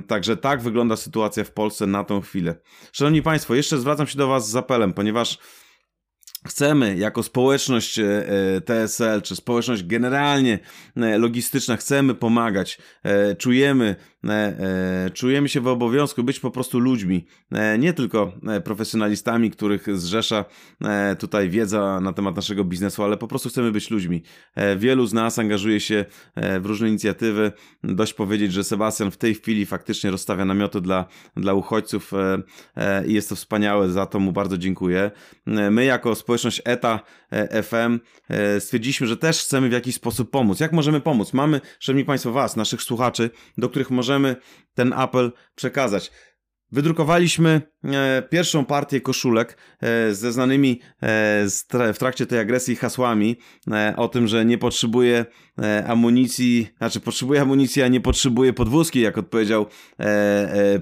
Także 0.08 0.38
tak 0.38 0.62
wygląda 0.62 0.96
sytuacja 0.96 1.44
w 1.44 1.52
Polsce 1.52 1.88
na 1.88 2.04
tą 2.04 2.22
chwilę. 2.22 2.56
Szanowni 2.92 3.22
Państwo, 3.22 3.56
jeszcze 3.56 3.78
zwracam 3.78 4.08
się 4.08 4.18
do 4.18 4.28
Was 4.28 4.50
z 4.50 4.56
apelem, 4.56 4.94
ponieważ 4.94 5.38
chcemy 6.46 6.98
jako 6.98 7.24
społeczność 7.24 8.00
e, 8.00 8.04
e, 8.56 8.62
TSL, 8.62 9.22
czy 9.22 9.36
społeczność 9.36 9.84
generalnie 9.84 10.60
e, 10.96 11.18
logistyczna, 11.18 11.78
chcemy 11.78 12.16
pomagać, 12.16 12.78
czujemy 13.38 13.96
czujemy 15.14 15.50
się 15.50 15.62
w 15.62 15.68
obowiązku 15.68 16.24
być 16.24 16.40
po 16.40 16.52
prostu 16.52 16.80
ludźmi, 16.80 17.26
nie 17.80 17.94
tylko 17.94 18.34
profesjonalistami, 18.64 19.52
których 19.52 19.98
zrzesza 20.00 20.46
tutaj 21.20 21.50
wiedza 21.50 22.00
na 22.02 22.14
temat 22.14 22.36
naszego 22.36 22.64
biznesu, 22.64 23.04
ale 23.04 23.18
po 23.18 23.28
prostu 23.28 23.50
chcemy 23.50 23.72
być 23.72 23.92
ludźmi. 23.92 24.24
Wielu 24.78 25.06
z 25.06 25.14
nas 25.14 25.40
angażuje 25.40 25.80
się 25.80 26.06
w 26.36 26.66
różne 26.66 26.90
inicjatywy. 26.90 27.52
Dość 27.84 28.14
powiedzieć, 28.14 28.54
że 28.54 28.64
Sebastian 28.64 29.12
w 29.12 29.18
tej 29.18 29.36
chwili 29.36 29.66
faktycznie 29.66 30.12
rozstawia 30.12 30.46
namioty 30.46 30.82
dla, 30.82 31.06
dla 31.38 31.54
uchodźców 31.54 32.12
i 33.08 33.14
jest 33.14 33.30
to 33.30 33.36
wspaniałe, 33.36 33.90
za 33.90 34.06
to 34.06 34.20
mu 34.20 34.32
bardzo 34.32 34.58
dziękuję. 34.58 35.12
My 35.72 35.86
jako 35.86 36.16
społeczność 36.16 36.35
ETA 36.66 37.00
FM 37.64 38.00
stwierdziliśmy, 38.60 39.08
że 39.08 39.18
też 39.18 39.42
chcemy 39.42 39.70
w 39.70 39.72
jakiś 39.72 39.96
sposób 39.96 40.32
pomóc. 40.32 40.60
Jak 40.60 40.72
możemy 40.72 41.02
pomóc? 41.02 41.34
Mamy, 41.34 41.62
szanowni 41.80 42.06
Państwo, 42.06 42.32
Was, 42.32 42.56
naszych 42.56 42.82
słuchaczy, 42.82 43.30
do 43.58 43.70
których 43.70 43.90
możemy 43.90 44.36
ten 44.74 44.94
apel 44.94 45.32
przekazać. 45.56 46.12
Wydrukowaliśmy 46.72 47.62
e, 47.84 48.24
pierwszą 48.30 48.66
partię 48.66 49.02
koszulek 49.02 49.58
e, 49.82 50.14
ze 50.14 50.32
znanymi 50.32 50.80
e, 51.02 51.46
w 51.94 51.98
trakcie 52.00 52.26
tej 52.26 52.40
agresji 52.40 52.76
hasłami 52.76 53.36
o 53.98 54.08
tym, 54.08 54.28
że 54.28 54.46
nie 54.46 54.58
potrzebuje 54.58 55.26
amunicji, 55.88 56.70
znaczy 56.78 57.00
potrzebuje 57.00 57.42
amunicji, 57.42 57.82
a 57.82 57.88
nie 57.88 58.02
potrzebuje 58.02 58.54
podwózki, 58.54 59.02
jak 59.02 59.18
odpowiedział 59.18 59.66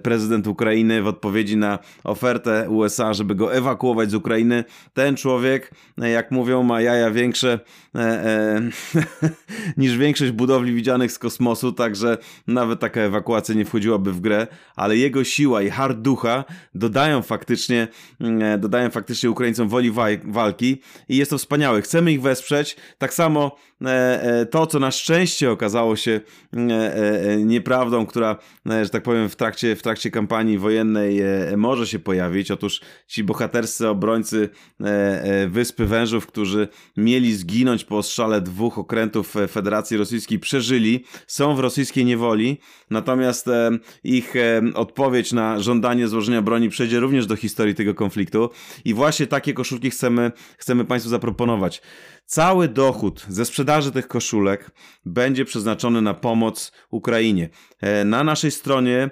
prezydent 0.03 0.47
Ukrainy 0.47 1.01
w 1.01 1.07
odpowiedzi 1.07 1.57
na 1.57 1.79
ofertę 2.03 2.69
USA, 2.69 3.13
żeby 3.13 3.35
go 3.35 3.55
ewakuować 3.55 4.11
z 4.11 4.13
Ukrainy. 4.13 4.63
Ten 4.93 5.15
człowiek, 5.15 5.71
jak 5.97 6.31
mówią, 6.31 6.63
ma 6.63 6.81
jaja 6.81 7.11
większe 7.11 7.59
niż 9.77 9.97
większość 9.97 10.31
budowli 10.31 10.73
widzianych 10.73 11.11
z 11.11 11.19
kosmosu, 11.19 11.71
także 11.71 12.17
nawet 12.47 12.79
taka 12.79 13.01
ewakuacja 13.01 13.55
nie 13.55 13.65
wchodziłaby 13.65 14.11
w 14.11 14.21
grę, 14.21 14.47
ale 14.75 14.97
jego 14.97 15.23
siła 15.23 15.61
i 15.61 15.69
hard 15.73 15.97
ducha, 15.97 16.45
dodają 16.75 17.21
faktycznie, 17.21 17.87
e, 18.21 18.57
dodają 18.57 18.89
faktycznie 18.89 19.31
Ukraińcom 19.31 19.69
woli 19.69 19.91
walki 20.23 20.81
i 21.09 21.17
jest 21.17 21.31
to 21.31 21.37
wspaniałe. 21.37 21.81
Chcemy 21.81 22.11
ich 22.11 22.21
wesprzeć. 22.21 22.75
Tak 22.97 23.13
samo 23.13 23.55
to, 24.51 24.67
co 24.67 24.79
na 24.79 24.91
szczęście 24.91 25.51
okazało 25.51 25.95
się 25.95 26.21
nieprawdą, 27.45 28.05
która, 28.05 28.37
że 28.65 28.89
tak 28.89 29.03
powiem, 29.03 29.29
w 29.29 29.35
trakcie, 29.35 29.75
w 29.75 29.81
trakcie 29.81 30.11
kampanii 30.11 30.57
wojennej 30.57 31.21
może 31.57 31.87
się 31.87 31.99
pojawić. 31.99 32.51
Otóż 32.51 32.81
ci 33.07 33.23
bohaterscy 33.23 33.89
obrońcy 33.89 34.49
Wyspy 35.47 35.85
Wężów, 35.85 36.27
którzy 36.27 36.67
mieli 36.97 37.35
zginąć 37.35 37.83
po 37.83 37.97
ostrzale 37.97 38.41
dwóch 38.41 38.77
okrętów 38.77 39.35
Federacji 39.49 39.97
Rosyjskiej, 39.97 40.39
przeżyli, 40.39 41.03
są 41.27 41.55
w 41.55 41.59
rosyjskiej 41.59 42.05
niewoli, 42.05 42.57
natomiast 42.89 43.49
ich 44.03 44.33
odpowiedź 44.73 45.31
na 45.31 45.59
żądanie 45.63 46.07
złożenia 46.07 46.41
broni 46.41 46.69
przejdzie 46.69 46.99
również 46.99 47.25
do 47.25 47.35
historii 47.35 47.75
tego 47.75 47.93
konfliktu 47.93 48.49
i 48.85 48.93
właśnie 48.93 49.27
takie 49.27 49.53
koszulki 49.53 49.89
chcemy, 49.89 50.31
chcemy 50.57 50.85
Państwu 50.85 51.09
zaproponować. 51.09 51.81
Cały 52.25 52.67
dochód 52.67 53.25
ze 53.29 53.45
sprzedaży 53.45 53.91
tych 53.91 54.07
koszulek 54.07 54.71
będzie 55.05 55.45
przeznaczony 55.45 56.01
na 56.01 56.13
pomoc 56.13 56.71
Ukrainie. 56.89 57.49
E, 57.81 58.05
na 58.05 58.23
naszej 58.23 58.51
stronie 58.51 59.09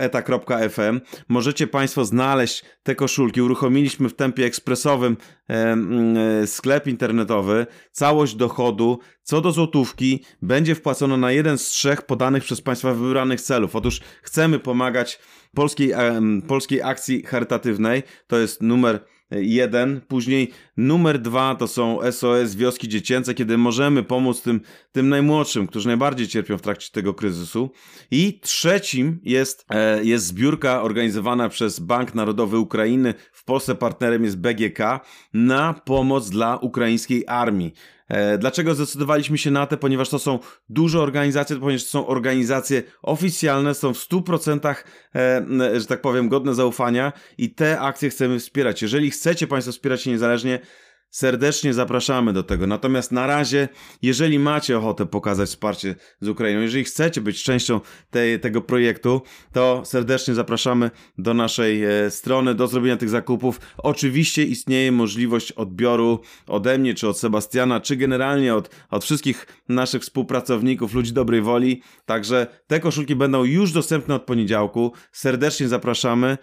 eta.fm 0.00 1.00
możecie 1.28 1.66
Państwo 1.66 2.04
znaleźć 2.04 2.64
te 2.82 2.94
koszulki. 2.94 3.42
Uruchomiliśmy 3.42 4.08
w 4.08 4.16
tempie 4.16 4.44
ekspresowym 4.44 5.16
e, 5.48 6.46
sklep 6.46 6.86
internetowy. 6.86 7.66
Całość 7.92 8.34
dochodu 8.34 8.98
co 9.22 9.40
do 9.40 9.52
złotówki 9.52 10.24
będzie 10.42 10.74
wpłacona 10.74 11.16
na 11.16 11.32
jeden 11.32 11.58
z 11.58 11.68
trzech 11.68 12.02
podanych 12.02 12.44
przez 12.44 12.60
Państwa 12.60 12.94
wybranych 12.94 13.40
celów. 13.40 13.76
Otóż 13.76 14.00
chcemy 14.22 14.58
pomagać 14.58 15.18
polskiej, 15.54 15.92
polskiej 16.46 16.82
akcji 16.82 17.22
charytatywnej. 17.22 18.02
To 18.26 18.38
jest 18.38 18.62
numer 18.62 19.04
jeden. 19.30 20.00
Później 20.08 20.50
numer 20.76 21.18
dwa 21.18 21.54
to 21.54 21.68
są 21.68 21.98
SOS 22.12 22.54
Wioski 22.54 22.88
Dziecięce, 22.88 23.34
kiedy 23.34 23.58
możemy 23.58 24.02
pomóc 24.02 24.42
tym, 24.42 24.60
tym 24.92 25.08
najmłodszym, 25.08 25.66
którzy 25.66 25.88
najbardziej 25.88 26.28
cierpią 26.28 26.58
w 26.58 26.62
trakcie 26.62 26.88
tego 26.92 27.14
kryzysu. 27.14 27.70
I 28.10 28.40
trzecim 28.40 29.20
jest, 29.22 29.66
e, 29.70 30.04
jest 30.04 30.26
zbiórka 30.26 30.82
organizowana 30.82 31.48
przez 31.48 31.80
Bank 31.80 32.14
Narodowy 32.14 32.58
Ukrainy. 32.58 33.14
W 33.32 33.44
Polsce 33.44 33.74
partnerem 33.74 34.24
jest 34.24 34.40
BGK 34.40 35.00
na 35.32 35.74
pomoc 35.84 36.30
dla 36.30 36.56
ukraińskiej 36.56 37.24
armii. 37.26 37.72
E, 38.08 38.38
dlaczego 38.38 38.74
zdecydowaliśmy 38.74 39.38
się 39.38 39.50
na 39.50 39.66
te? 39.66 39.76
Ponieważ 39.76 40.08
to 40.08 40.18
są 40.18 40.38
duże 40.68 41.00
organizacje, 41.00 41.56
ponieważ 41.56 41.84
to 41.84 41.90
są 41.90 42.06
organizacje 42.06 42.82
oficjalne, 43.02 43.74
są 43.74 43.94
w 43.94 43.98
100%, 43.98 44.74
e, 45.14 45.80
że 45.80 45.86
tak 45.86 46.00
powiem, 46.00 46.28
godne 46.28 46.54
zaufania 46.54 47.12
i 47.38 47.50
te 47.54 47.80
akcje 47.80 48.10
chcemy 48.10 48.38
wspierać. 48.38 48.82
Jeżeli 48.82 49.10
chcecie 49.10 49.46
Państwo 49.46 49.72
wspierać 49.72 50.02
się 50.02 50.10
niezależnie, 50.10 50.58
serdecznie 51.10 51.74
zapraszamy 51.74 52.32
do 52.32 52.42
tego. 52.42 52.66
Natomiast 52.66 53.12
na 53.12 53.26
razie, 53.26 53.68
jeżeli 54.02 54.38
macie 54.38 54.78
ochotę 54.78 55.06
pokazać 55.06 55.48
wsparcie 55.48 55.94
z 56.20 56.28
Ukrainą, 56.28 56.60
jeżeli 56.60 56.84
chcecie 56.84 57.20
być 57.20 57.42
częścią 57.42 57.80
tej, 58.10 58.40
tego 58.40 58.60
projektu, 58.62 59.22
to 59.52 59.82
serdecznie 59.84 60.34
zapraszamy 60.34 60.90
do 61.18 61.34
naszej 61.34 61.84
e, 61.84 62.10
strony, 62.10 62.54
do 62.54 62.66
zrobienia 62.66 62.96
tych 62.96 63.08
zakupów. 63.08 63.60
Oczywiście 63.78 64.44
istnieje 64.44 64.92
możliwość 64.92 65.52
odbioru 65.52 66.20
ode 66.46 66.78
mnie, 66.78 66.94
czy 66.94 67.08
od 67.08 67.18
Sebastiana, 67.18 67.80
czy 67.80 67.96
generalnie 67.96 68.54
od, 68.54 68.70
od 68.90 69.04
wszystkich 69.04 69.46
naszych 69.68 70.02
współpracowników, 70.02 70.94
ludzi 70.94 71.12
dobrej 71.12 71.42
woli. 71.42 71.82
Także 72.06 72.46
te 72.66 72.80
koszulki 72.80 73.16
będą 73.16 73.44
już 73.44 73.72
dostępne 73.72 74.14
od 74.14 74.22
poniedziałku. 74.22 74.92
Serdecznie 75.12 75.68
zapraszamy. 75.68 76.38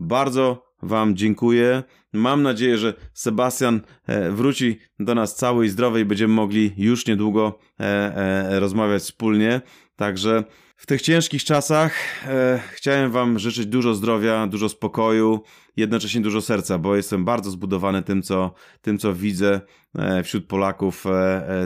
Bardzo 0.00 0.67
Wam 0.82 1.16
dziękuję. 1.16 1.82
Mam 2.12 2.42
nadzieję, 2.42 2.78
że 2.78 2.94
Sebastian 3.12 3.80
e, 4.06 4.30
wróci 4.30 4.78
do 4.98 5.14
nas 5.14 5.36
cały 5.36 5.66
i 5.66 5.68
zdrowy 5.68 6.00
i 6.00 6.04
będziemy 6.04 6.34
mogli 6.34 6.72
już 6.76 7.06
niedługo 7.06 7.58
e, 7.80 7.84
e, 7.84 8.60
rozmawiać 8.60 9.02
wspólnie. 9.02 9.60
Także 9.96 10.44
w 10.76 10.86
tych 10.86 11.02
ciężkich 11.02 11.44
czasach 11.44 11.94
chciałem 12.72 13.10
Wam 13.10 13.38
życzyć 13.38 13.66
dużo 13.66 13.94
zdrowia, 13.94 14.46
dużo 14.46 14.68
spokoju, 14.68 15.40
jednocześnie 15.76 16.20
dużo 16.20 16.40
serca, 16.40 16.78
bo 16.78 16.96
jestem 16.96 17.24
bardzo 17.24 17.50
zbudowany 17.50 18.02
tym, 18.02 18.22
co, 18.22 18.54
tym, 18.82 18.98
co 18.98 19.14
widzę 19.14 19.60
wśród 20.24 20.46
Polaków 20.46 21.04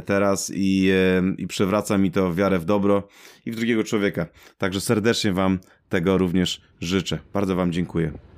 teraz 0.05 0.53
i, 0.55 0.91
i 1.39 1.47
przewraca 1.47 1.99
mi 1.99 2.11
to 2.11 2.35
wiarę 2.35 2.59
w 2.59 2.65
dobro 2.65 3.09
i 3.47 3.53
w 3.53 3.57
drugiego 3.57 3.85
człowieka. 3.85 4.27
Także 4.59 4.81
serdecznie 4.81 5.33
Wam 5.33 5.59
tego 5.89 6.19
również 6.19 6.61
życzę. 6.81 7.19
Bardzo 7.33 7.57
Wam 7.57 7.73
dziękuję. 7.73 8.32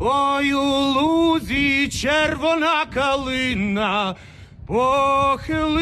Ой 0.00 0.52
у 0.52 0.62
лузі 0.62 1.88
червона 1.88 2.84
калина 2.94 4.14
похилилася. 4.66 5.76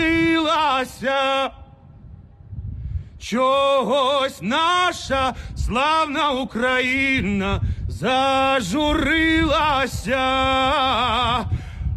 Чогось 3.19 4.43
наша 4.43 5.35
славна 5.57 6.31
Україна 6.31 7.61
зажурилася, 7.89 9.25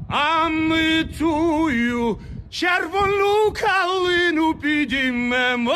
а 0.09 0.49
ми 0.49 1.03
тую 1.03 2.19
червону 2.49 3.53
калину 3.53 4.53
підіймемо, 4.53 5.73